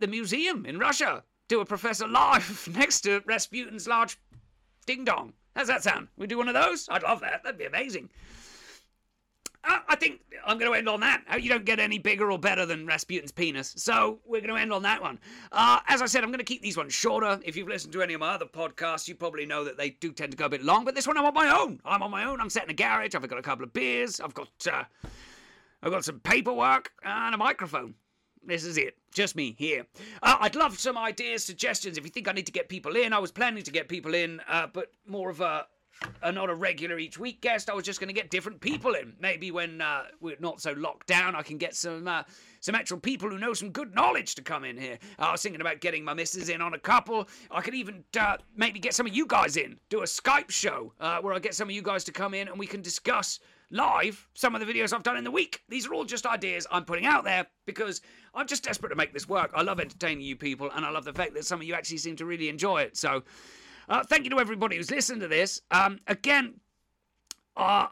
the 0.00 0.06
museum 0.06 0.64
in 0.64 0.78
Russia. 0.78 1.24
Do 1.48 1.60
a 1.60 1.64
professor 1.64 2.06
live 2.06 2.68
next 2.74 3.02
to 3.02 3.20
Rasputin's 3.26 3.86
large 3.86 4.18
ding 4.86 5.04
dong. 5.04 5.34
How's 5.54 5.66
that 5.66 5.82
sound? 5.82 6.08
We 6.16 6.26
do 6.26 6.38
one 6.38 6.48
of 6.48 6.54
those? 6.54 6.88
I'd 6.88 7.02
love 7.02 7.20
that. 7.20 7.42
That'd 7.42 7.58
be 7.58 7.64
amazing. 7.64 8.08
I 9.64 9.96
think 9.96 10.20
I'm 10.46 10.58
going 10.58 10.70
to 10.70 10.78
end 10.78 10.88
on 10.88 11.00
that. 11.00 11.22
You 11.42 11.48
don't 11.48 11.64
get 11.64 11.78
any 11.78 11.98
bigger 11.98 12.30
or 12.30 12.38
better 12.38 12.64
than 12.64 12.86
Rasputin's 12.86 13.32
penis. 13.32 13.74
So 13.76 14.20
we're 14.24 14.40
going 14.40 14.54
to 14.54 14.60
end 14.60 14.72
on 14.72 14.82
that 14.82 15.02
one. 15.02 15.18
Uh, 15.52 15.80
as 15.88 16.00
I 16.00 16.06
said, 16.06 16.22
I'm 16.22 16.30
going 16.30 16.38
to 16.38 16.44
keep 16.44 16.62
these 16.62 16.76
ones 16.76 16.94
shorter. 16.94 17.40
If 17.44 17.56
you've 17.56 17.68
listened 17.68 17.92
to 17.94 18.02
any 18.02 18.14
of 18.14 18.20
my 18.20 18.34
other 18.34 18.46
podcasts, 18.46 19.08
you 19.08 19.14
probably 19.14 19.46
know 19.46 19.64
that 19.64 19.76
they 19.76 19.90
do 19.90 20.12
tend 20.12 20.30
to 20.32 20.36
go 20.36 20.46
a 20.46 20.48
bit 20.48 20.62
long. 20.62 20.84
But 20.84 20.94
this 20.94 21.06
one 21.06 21.18
I'm 21.18 21.24
on 21.24 21.34
my 21.34 21.50
own. 21.58 21.80
I'm 21.84 22.02
on 22.02 22.10
my 22.10 22.24
own. 22.24 22.40
I'm 22.40 22.50
set 22.50 22.64
in 22.64 22.70
a 22.70 22.74
garage. 22.74 23.14
I've 23.14 23.28
got 23.28 23.38
a 23.38 23.42
couple 23.42 23.64
of 23.64 23.72
beers. 23.72 24.20
I've 24.20 24.34
got 24.34 24.48
uh, 24.70 24.84
I've 25.82 25.92
got 25.92 26.04
some 26.04 26.20
paperwork 26.20 26.92
and 27.04 27.34
a 27.34 27.38
microphone. 27.38 27.94
This 28.44 28.64
is 28.64 28.78
it. 28.78 28.96
Just 29.12 29.36
me 29.36 29.54
here. 29.58 29.86
Uh, 30.22 30.36
I'd 30.40 30.54
love 30.54 30.78
some 30.78 30.96
ideas, 30.96 31.44
suggestions. 31.44 31.98
If 31.98 32.04
you 32.04 32.10
think 32.10 32.28
I 32.28 32.32
need 32.32 32.46
to 32.46 32.52
get 32.52 32.68
people 32.68 32.96
in, 32.96 33.12
I 33.12 33.18
was 33.18 33.32
planning 33.32 33.62
to 33.64 33.70
get 33.70 33.88
people 33.88 34.14
in, 34.14 34.40
uh, 34.48 34.68
but 34.72 34.92
more 35.06 35.28
of 35.28 35.40
a, 35.40 35.66
a, 36.22 36.32
not 36.32 36.50
a 36.50 36.54
regular 36.54 36.98
each 36.98 37.18
week 37.18 37.40
guest. 37.40 37.70
I 37.70 37.74
was 37.74 37.84
just 37.84 38.00
going 38.00 38.08
to 38.08 38.14
get 38.14 38.30
different 38.30 38.60
people 38.60 38.94
in. 38.94 39.14
Maybe 39.20 39.50
when 39.50 39.80
uh, 39.80 40.04
we're 40.20 40.36
not 40.40 40.60
so 40.60 40.72
locked 40.72 41.06
down, 41.06 41.34
I 41.34 41.42
can 41.42 41.58
get 41.58 41.74
some 41.74 42.06
uh, 42.06 42.22
some 42.60 42.74
actual 42.74 42.98
people 42.98 43.28
who 43.30 43.38
know 43.38 43.54
some 43.54 43.70
good 43.70 43.94
knowledge 43.94 44.34
to 44.36 44.42
come 44.42 44.64
in 44.64 44.76
here. 44.76 44.98
I 45.18 45.32
was 45.32 45.42
thinking 45.42 45.60
about 45.60 45.80
getting 45.80 46.04
my 46.04 46.14
missus 46.14 46.48
in 46.48 46.60
on 46.60 46.74
a 46.74 46.78
couple. 46.78 47.28
I 47.50 47.60
could 47.60 47.74
even 47.74 48.04
uh, 48.18 48.36
maybe 48.56 48.78
get 48.78 48.94
some 48.94 49.06
of 49.06 49.14
you 49.14 49.26
guys 49.26 49.56
in, 49.56 49.78
do 49.90 50.00
a 50.00 50.04
Skype 50.04 50.50
show 50.50 50.92
uh, 51.00 51.18
where 51.20 51.34
I 51.34 51.38
get 51.38 51.54
some 51.54 51.68
of 51.68 51.74
you 51.74 51.82
guys 51.82 52.04
to 52.04 52.12
come 52.12 52.34
in 52.34 52.48
and 52.48 52.58
we 52.58 52.66
can 52.66 52.82
discuss 52.82 53.40
live 53.70 54.28
some 54.34 54.54
of 54.54 54.66
the 54.66 54.72
videos 54.72 54.92
I've 54.92 55.02
done 55.02 55.16
in 55.16 55.24
the 55.24 55.30
week. 55.30 55.62
These 55.68 55.86
are 55.86 55.94
all 55.94 56.04
just 56.04 56.26
ideas 56.26 56.66
I'm 56.70 56.84
putting 56.84 57.06
out 57.06 57.24
there 57.24 57.46
because 57.66 58.00
I'm 58.34 58.46
just 58.46 58.64
desperate 58.64 58.90
to 58.90 58.96
make 58.96 59.12
this 59.12 59.28
work. 59.28 59.50
I 59.54 59.62
love 59.62 59.80
entertaining 59.80 60.24
you 60.24 60.36
people, 60.36 60.70
and 60.74 60.84
I 60.84 60.90
love 60.90 61.04
the 61.04 61.12
fact 61.12 61.34
that 61.34 61.44
some 61.44 61.60
of 61.60 61.66
you 61.66 61.74
actually 61.74 61.98
seem 61.98 62.16
to 62.16 62.24
really 62.24 62.48
enjoy 62.48 62.82
it. 62.82 62.96
So, 62.96 63.22
uh, 63.88 64.04
thank 64.04 64.24
you 64.24 64.30
to 64.30 64.40
everybody 64.40 64.76
who's 64.76 64.90
listened 64.90 65.20
to 65.20 65.28
this. 65.28 65.60
Um, 65.70 66.00
again, 66.06 66.54
uh, 67.56 67.86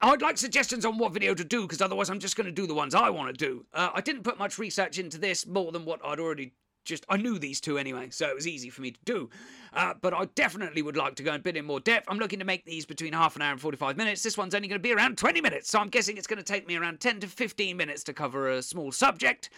I'd 0.00 0.22
like 0.22 0.36
suggestions 0.36 0.84
on 0.84 0.98
what 0.98 1.12
video 1.12 1.34
to 1.34 1.44
do 1.44 1.62
because 1.62 1.80
otherwise 1.80 2.10
I'm 2.10 2.18
just 2.18 2.36
going 2.36 2.46
to 2.46 2.52
do 2.52 2.66
the 2.66 2.74
ones 2.74 2.94
I 2.94 3.10
want 3.10 3.28
to 3.28 3.46
do. 3.46 3.64
Uh, 3.72 3.90
I 3.94 4.00
didn't 4.00 4.24
put 4.24 4.38
much 4.38 4.58
research 4.58 4.98
into 4.98 5.18
this 5.18 5.46
more 5.46 5.70
than 5.70 5.84
what 5.84 6.00
I'd 6.04 6.18
already 6.18 6.52
just 6.84 7.04
I 7.08 7.16
knew 7.16 7.38
these 7.38 7.60
two 7.60 7.78
anyway, 7.78 8.10
so 8.10 8.26
it 8.28 8.34
was 8.34 8.48
easy 8.48 8.68
for 8.68 8.82
me 8.82 8.90
to 8.90 9.00
do. 9.04 9.30
Uh, 9.72 9.94
but 10.00 10.12
I 10.12 10.24
definitely 10.34 10.82
would 10.82 10.96
like 10.96 11.14
to 11.16 11.22
go 11.22 11.34
a 11.34 11.38
bit 11.38 11.56
in 11.56 11.64
more 11.64 11.80
depth. 11.80 12.06
I'm 12.08 12.18
looking 12.18 12.40
to 12.40 12.44
make 12.44 12.64
these 12.64 12.84
between 12.84 13.12
half 13.12 13.36
an 13.36 13.42
hour 13.42 13.52
and 13.52 13.60
45 13.60 13.96
minutes. 13.96 14.22
This 14.22 14.36
one's 14.36 14.54
only 14.54 14.68
going 14.68 14.80
to 14.80 14.82
be 14.82 14.92
around 14.92 15.16
20 15.16 15.40
minutes, 15.40 15.70
so 15.70 15.78
I'm 15.78 15.88
guessing 15.88 16.16
it's 16.16 16.26
going 16.26 16.38
to 16.38 16.42
take 16.42 16.66
me 16.66 16.76
around 16.76 17.00
10 17.00 17.20
to 17.20 17.28
15 17.28 17.76
minutes 17.76 18.02
to 18.04 18.12
cover 18.12 18.50
a 18.50 18.62
small 18.62 18.90
subject. 18.90 19.50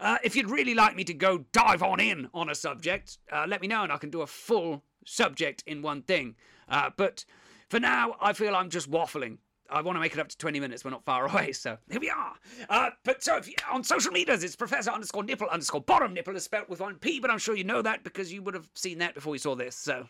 Uh, 0.00 0.16
if 0.24 0.34
you'd 0.34 0.50
really 0.50 0.74
like 0.74 0.96
me 0.96 1.04
to 1.04 1.14
go 1.14 1.44
dive 1.52 1.82
on 1.82 2.00
in 2.00 2.28
on 2.32 2.48
a 2.48 2.54
subject, 2.54 3.18
uh, 3.30 3.44
let 3.46 3.60
me 3.60 3.68
know 3.68 3.82
and 3.82 3.92
I 3.92 3.98
can 3.98 4.10
do 4.10 4.22
a 4.22 4.26
full 4.26 4.82
subject 5.04 5.62
in 5.66 5.82
one 5.82 6.02
thing. 6.02 6.36
Uh, 6.68 6.90
but 6.96 7.24
for 7.68 7.78
now, 7.78 8.16
I 8.20 8.32
feel 8.32 8.54
I'm 8.56 8.70
just 8.70 8.90
waffling. 8.90 9.38
I 9.68 9.82
want 9.82 9.96
to 9.96 10.00
make 10.00 10.12
it 10.12 10.18
up 10.18 10.28
to 10.28 10.36
20 10.36 10.58
minutes. 10.58 10.84
We're 10.84 10.90
not 10.90 11.04
far 11.04 11.26
away, 11.30 11.52
so 11.52 11.78
here 11.90 12.00
we 12.00 12.10
are. 12.10 12.34
Uh, 12.68 12.90
but 13.04 13.22
so 13.22 13.40
you, 13.46 13.54
on 13.70 13.84
social 13.84 14.10
medias, 14.10 14.42
it's 14.42 14.56
Professor 14.56 14.90
underscore 14.90 15.22
nipple 15.22 15.48
underscore 15.48 15.82
bottom. 15.82 16.14
Nipple 16.14 16.34
is 16.34 16.44
spelled 16.44 16.68
with 16.68 16.80
one 16.80 16.96
P, 16.96 17.20
but 17.20 17.30
I'm 17.30 17.38
sure 17.38 17.54
you 17.54 17.64
know 17.64 17.82
that 17.82 18.02
because 18.02 18.32
you 18.32 18.42
would 18.42 18.54
have 18.54 18.68
seen 18.74 18.98
that 18.98 19.14
before 19.14 19.34
you 19.34 19.38
saw 19.38 19.54
this. 19.54 19.76
So 19.76 20.08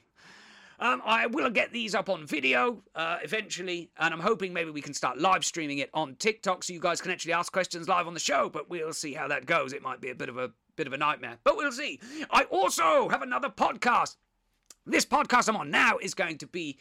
Um, 0.81 1.03
I 1.05 1.27
will 1.27 1.51
get 1.51 1.73
these 1.73 1.95
up 1.95 2.09
on 2.09 2.27
video 2.27 2.83
uh, 2.95 3.19
eventually, 3.23 3.91
and 3.99 4.15
I'm 4.15 4.21
hoping 4.21 4.55
maybe 4.55 4.71
we 4.71 4.81
can 4.81 4.95
start 4.95 5.19
live 5.19 5.45
streaming 5.45 5.79
it 5.79 5.91
on 5.93 6.15
TikTok 6.15 6.65
so 6.65 6.73
you 6.73 6.81
guys 6.81 7.03
can 7.03 7.11
actually 7.11 7.35
ask 7.35 7.53
questions 7.53 7.87
live 7.87 8.07
on 8.07 8.15
the 8.15 8.21
show. 8.21 8.49
But 8.49 8.71
we'll 8.71 8.95
see 8.95 9.13
how 9.13 9.29
that 9.29 9.45
goes. 9.45 9.75
It 9.75 9.83
might 9.83 10.01
be 10.01 10.09
a 10.09 10.15
bit 10.15 10.31
of 10.31 10.39
a 10.39 10.51
bit 10.77 10.87
of 10.87 10.95
a 10.95 10.97
nightmare, 10.97 11.37
but 11.45 11.57
we'll 11.59 11.73
see. 11.73 12.01
I 12.31 12.45
also 12.45 13.11
have 13.11 13.21
another 13.21 13.51
podcast. 13.51 14.17
This 14.87 15.05
podcast 15.05 15.51
I'm 15.51 15.57
on 15.57 15.71
now 15.71 15.99
is 15.99 16.15
going 16.15 16.39
to 16.39 16.47
be 16.47 16.79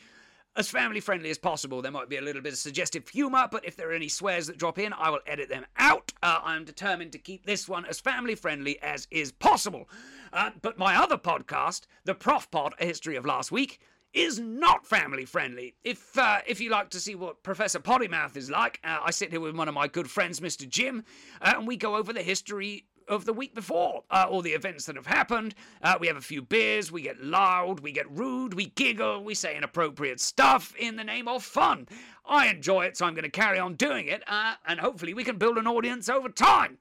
as 0.60 0.70
family 0.70 1.00
friendly 1.00 1.30
as 1.30 1.38
possible. 1.38 1.82
There 1.82 1.92
might 1.92 2.10
be 2.10 2.18
a 2.18 2.22
little 2.22 2.42
bit 2.42 2.52
of 2.52 2.60
suggestive 2.60 3.08
humour, 3.08 3.48
but 3.50 3.64
if 3.64 3.78
there 3.78 3.90
are 3.90 3.94
any 3.94 4.10
swears 4.10 4.48
that 4.48 4.58
drop 4.58 4.78
in, 4.78 4.92
I 4.92 5.10
will 5.10 5.22
edit 5.26 5.48
them 5.48 5.66
out. 5.78 6.12
Uh, 6.22 6.42
I'm 6.44 6.66
determined 6.66 7.14
to 7.14 7.18
keep 7.18 7.46
this 7.46 7.70
one 7.70 7.86
as 7.86 8.02
family 8.02 8.36
friendly 8.36 8.78
as 8.82 9.08
is 9.10 9.32
possible. 9.32 9.90
Uh, 10.34 10.52
but 10.62 10.78
my 10.78 10.98
other 10.98 11.18
podcast, 11.18 11.84
the 12.04 12.14
Prof 12.14 12.52
Pod, 12.52 12.74
A 12.82 12.86
History 12.86 13.16
of 13.16 13.26
Last 13.26 13.54
Week, 13.54 13.80
is 14.14 14.38
not 14.38 14.86
family 14.86 15.24
friendly. 15.24 15.76
If 15.86 16.18
uh, 16.18 16.40
if 16.46 16.60
you 16.60 16.72
like 16.72 16.90
to 16.90 17.00
see 17.00 17.16
what 17.16 17.42
Professor 17.42 17.80
Pottymouth 17.80 18.36
is 18.36 18.50
like, 18.50 18.82
uh, 18.84 18.98
I 19.02 19.12
sit 19.12 19.32
here 19.32 19.40
with 19.40 19.56
one 19.56 19.70
of 19.70 19.74
my 19.74 19.88
good 19.88 20.10
friends, 20.10 20.42
Mr. 20.42 20.68
Jim, 20.68 21.06
uh, 21.42 21.54
and 21.56 21.68
we 21.68 21.78
go 21.78 21.96
over 21.96 22.12
the 22.12 22.24
history 22.24 22.86
of 23.10 23.26
the 23.26 23.34
week 23.34 23.54
before, 23.56 24.04
uh, 24.10 24.26
all 24.30 24.42
the 24.42 24.52
events 24.52 24.86
that 24.86 24.96
have 24.96 25.08
happened. 25.08 25.56
Uh, 25.82 25.98
we 26.00 26.08
have 26.08 26.16
a 26.16 26.22
few 26.22 26.42
beers, 26.42 26.92
we 26.92 27.02
get 27.02 27.22
loud, 27.22 27.82
we 27.82 27.92
get 27.92 28.10
rude, 28.10 28.54
we 28.54 28.68
giggle, 28.68 29.24
we 29.24 29.34
say 29.34 29.58
inappropriate 29.58 30.22
stuff 30.22 30.74
in 30.78 30.96
the 30.96 31.04
name 31.04 31.28
of 31.28 31.44
fun. 31.44 31.88
I 32.26 32.48
enjoy 32.48 32.86
it, 32.86 32.96
so 32.96 33.06
I'm 33.06 33.16
going 33.16 33.24
to 33.24 33.30
carry 33.30 33.60
on 33.60 33.74
doing 33.74 34.08
it, 34.08 34.24
uh, 34.28 34.54
and 34.66 34.80
hopefully 34.80 35.14
we 35.14 35.24
can 35.24 35.38
build 35.38 35.58
an 35.58 35.68
audience 35.68 36.08
over 36.08 36.30
time. 36.30 36.78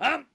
Um, 0.00 0.26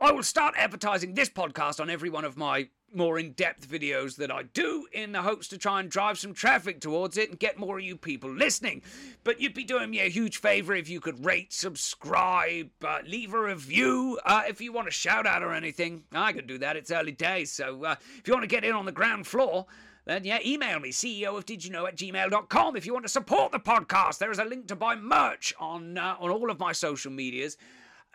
I 0.00 0.10
will 0.10 0.24
start 0.24 0.54
advertising 0.58 1.14
this 1.14 1.30
podcast 1.30 1.80
on 1.80 1.88
every 1.88 2.10
one 2.10 2.24
of 2.24 2.36
my 2.36 2.68
more 2.94 3.18
in 3.18 3.32
depth 3.32 3.68
videos 3.68 4.16
that 4.16 4.30
I 4.30 4.44
do 4.44 4.86
in 4.92 5.12
the 5.12 5.22
hopes 5.22 5.48
to 5.48 5.58
try 5.58 5.80
and 5.80 5.90
drive 5.90 6.18
some 6.18 6.34
traffic 6.34 6.80
towards 6.80 7.16
it 7.16 7.30
and 7.30 7.38
get 7.38 7.58
more 7.58 7.78
of 7.78 7.84
you 7.84 7.96
people 7.96 8.30
listening. 8.30 8.82
But 9.22 9.40
you'd 9.40 9.54
be 9.54 9.64
doing 9.64 9.90
me 9.90 10.00
a 10.00 10.08
huge 10.08 10.38
favor 10.38 10.74
if 10.74 10.88
you 10.88 11.00
could 11.00 11.24
rate, 11.24 11.52
subscribe, 11.52 12.70
uh, 12.84 12.98
leave 13.06 13.34
a 13.34 13.40
review. 13.40 14.18
Uh, 14.24 14.42
if 14.48 14.60
you 14.60 14.72
want 14.72 14.88
a 14.88 14.92
shout 14.92 15.26
out 15.26 15.42
or 15.42 15.52
anything, 15.52 16.04
I 16.12 16.32
can 16.32 16.46
do 16.46 16.58
that. 16.58 16.76
It's 16.76 16.90
early 16.90 17.12
days. 17.12 17.52
So 17.52 17.84
uh, 17.84 17.96
if 18.18 18.26
you 18.26 18.34
want 18.34 18.44
to 18.44 18.48
get 18.48 18.64
in 18.64 18.72
on 18.72 18.84
the 18.84 18.92
ground 18.92 19.26
floor, 19.26 19.66
then 20.04 20.24
yeah, 20.24 20.38
email 20.44 20.80
me, 20.80 20.90
CEO 20.90 21.36
of 21.36 21.46
Did 21.46 21.64
You 21.64 21.70
Know 21.70 21.86
at 21.86 21.96
gmail.com. 21.96 22.76
If 22.76 22.84
you 22.84 22.92
want 22.92 23.06
to 23.06 23.10
support 23.10 23.52
the 23.52 23.60
podcast, 23.60 24.18
there 24.18 24.30
is 24.30 24.38
a 24.38 24.44
link 24.44 24.68
to 24.68 24.76
buy 24.76 24.96
merch 24.96 25.54
on, 25.58 25.96
uh, 25.96 26.16
on 26.20 26.30
all 26.30 26.50
of 26.50 26.58
my 26.58 26.72
social 26.72 27.10
medias. 27.10 27.56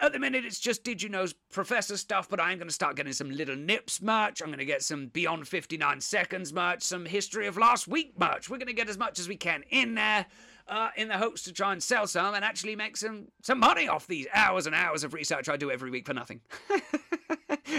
At 0.01 0.13
the 0.13 0.19
minute, 0.19 0.45
it's 0.45 0.61
just 0.61 0.85
Did 0.85 1.01
You 1.01 1.09
Know's 1.09 1.33
Professor 1.51 1.97
stuff, 1.97 2.29
but 2.29 2.39
I'm 2.39 2.57
going 2.57 2.69
to 2.69 2.73
start 2.73 2.95
getting 2.95 3.11
some 3.11 3.29
Little 3.29 3.57
Nips 3.57 4.01
merch. 4.01 4.41
I'm 4.41 4.47
going 4.47 4.59
to 4.59 4.65
get 4.65 4.81
some 4.81 5.07
Beyond 5.07 5.45
59 5.45 5.99
Seconds 5.99 6.53
merch, 6.53 6.83
some 6.83 7.05
History 7.05 7.47
of 7.47 7.57
Last 7.57 7.85
Week 7.85 8.17
merch. 8.17 8.49
We're 8.49 8.59
going 8.59 8.67
to 8.67 8.73
get 8.73 8.87
as 8.87 8.97
much 8.97 9.19
as 9.19 9.27
we 9.27 9.35
can 9.35 9.63
in 9.69 9.95
there. 9.95 10.25
Uh, 10.69 10.89
in 10.95 11.07
the 11.07 11.17
hopes 11.17 11.41
to 11.41 11.51
try 11.51 11.73
and 11.73 11.81
sell 11.81 12.05
some 12.05 12.35
and 12.35 12.45
actually 12.45 12.75
make 12.75 12.95
some 12.95 13.27
some 13.41 13.59
money 13.59 13.87
off 13.87 14.05
these 14.05 14.27
hours 14.35 14.67
and 14.67 14.75
hours 14.75 15.03
of 15.03 15.15
research 15.15 15.49
I 15.49 15.57
do 15.57 15.71
every 15.71 15.89
week 15.89 16.05
for 16.05 16.13
nothing. 16.13 16.41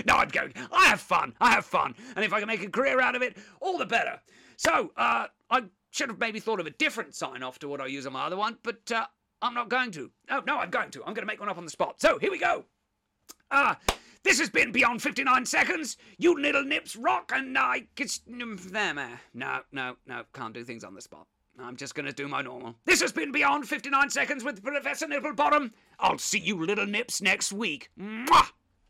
no, 0.04 0.14
I'm 0.16 0.26
going. 0.26 0.52
I 0.72 0.86
have 0.86 1.00
fun. 1.00 1.32
I 1.40 1.52
have 1.52 1.64
fun, 1.64 1.94
and 2.16 2.24
if 2.24 2.32
I 2.32 2.40
can 2.40 2.48
make 2.48 2.64
a 2.64 2.68
career 2.68 3.00
out 3.00 3.14
of 3.14 3.22
it, 3.22 3.36
all 3.60 3.78
the 3.78 3.86
better. 3.86 4.20
So 4.56 4.90
uh, 4.96 5.28
I 5.48 5.62
should 5.92 6.08
have 6.08 6.18
maybe 6.18 6.40
thought 6.40 6.58
of 6.58 6.66
a 6.66 6.70
different 6.70 7.14
sign 7.14 7.44
off 7.44 7.60
to 7.60 7.68
what 7.68 7.80
I 7.80 7.86
use 7.86 8.06
on 8.08 8.12
my 8.12 8.24
other 8.24 8.36
one, 8.36 8.58
but 8.64 8.90
uh, 8.90 9.06
I'm 9.42 9.54
not 9.54 9.68
going 9.68 9.90
to. 9.92 10.10
No, 10.28 10.42
no, 10.46 10.58
I'm 10.58 10.70
going 10.70 10.90
to. 10.90 11.00
I'm 11.00 11.14
going 11.14 11.22
to 11.22 11.26
make 11.26 11.40
one 11.40 11.48
up 11.48 11.58
on 11.58 11.64
the 11.64 11.70
spot. 11.70 12.00
So 12.00 12.18
here 12.18 12.30
we 12.30 12.38
go. 12.38 12.64
Ah. 13.50 13.78
Uh, 13.88 13.94
this 14.22 14.38
has 14.38 14.50
been 14.50 14.70
Beyond 14.70 15.00
59 15.00 15.46
Seconds. 15.46 15.96
You 16.18 16.38
little 16.38 16.62
nips 16.62 16.94
rock, 16.94 17.32
and 17.34 17.56
I. 17.56 17.86
There, 17.96 18.94
man. 18.94 19.18
No, 19.32 19.60
no, 19.72 19.96
no. 20.06 20.24
Can't 20.34 20.52
do 20.52 20.62
things 20.62 20.84
on 20.84 20.94
the 20.94 21.00
spot. 21.00 21.26
I'm 21.58 21.76
just 21.76 21.94
going 21.94 22.06
to 22.06 22.12
do 22.12 22.28
my 22.28 22.42
normal. 22.42 22.74
This 22.84 23.00
has 23.00 23.12
been 23.12 23.32
Beyond 23.32 23.68
59 23.68 24.10
Seconds 24.10 24.44
with 24.44 24.62
Professor 24.62 25.06
Nipplebottom. 25.06 25.72
I'll 25.98 26.18
see 26.18 26.38
you 26.38 26.64
little 26.64 26.86
nips 26.86 27.20
next 27.20 27.52
week. 27.52 27.90
Mwah! 27.98 28.50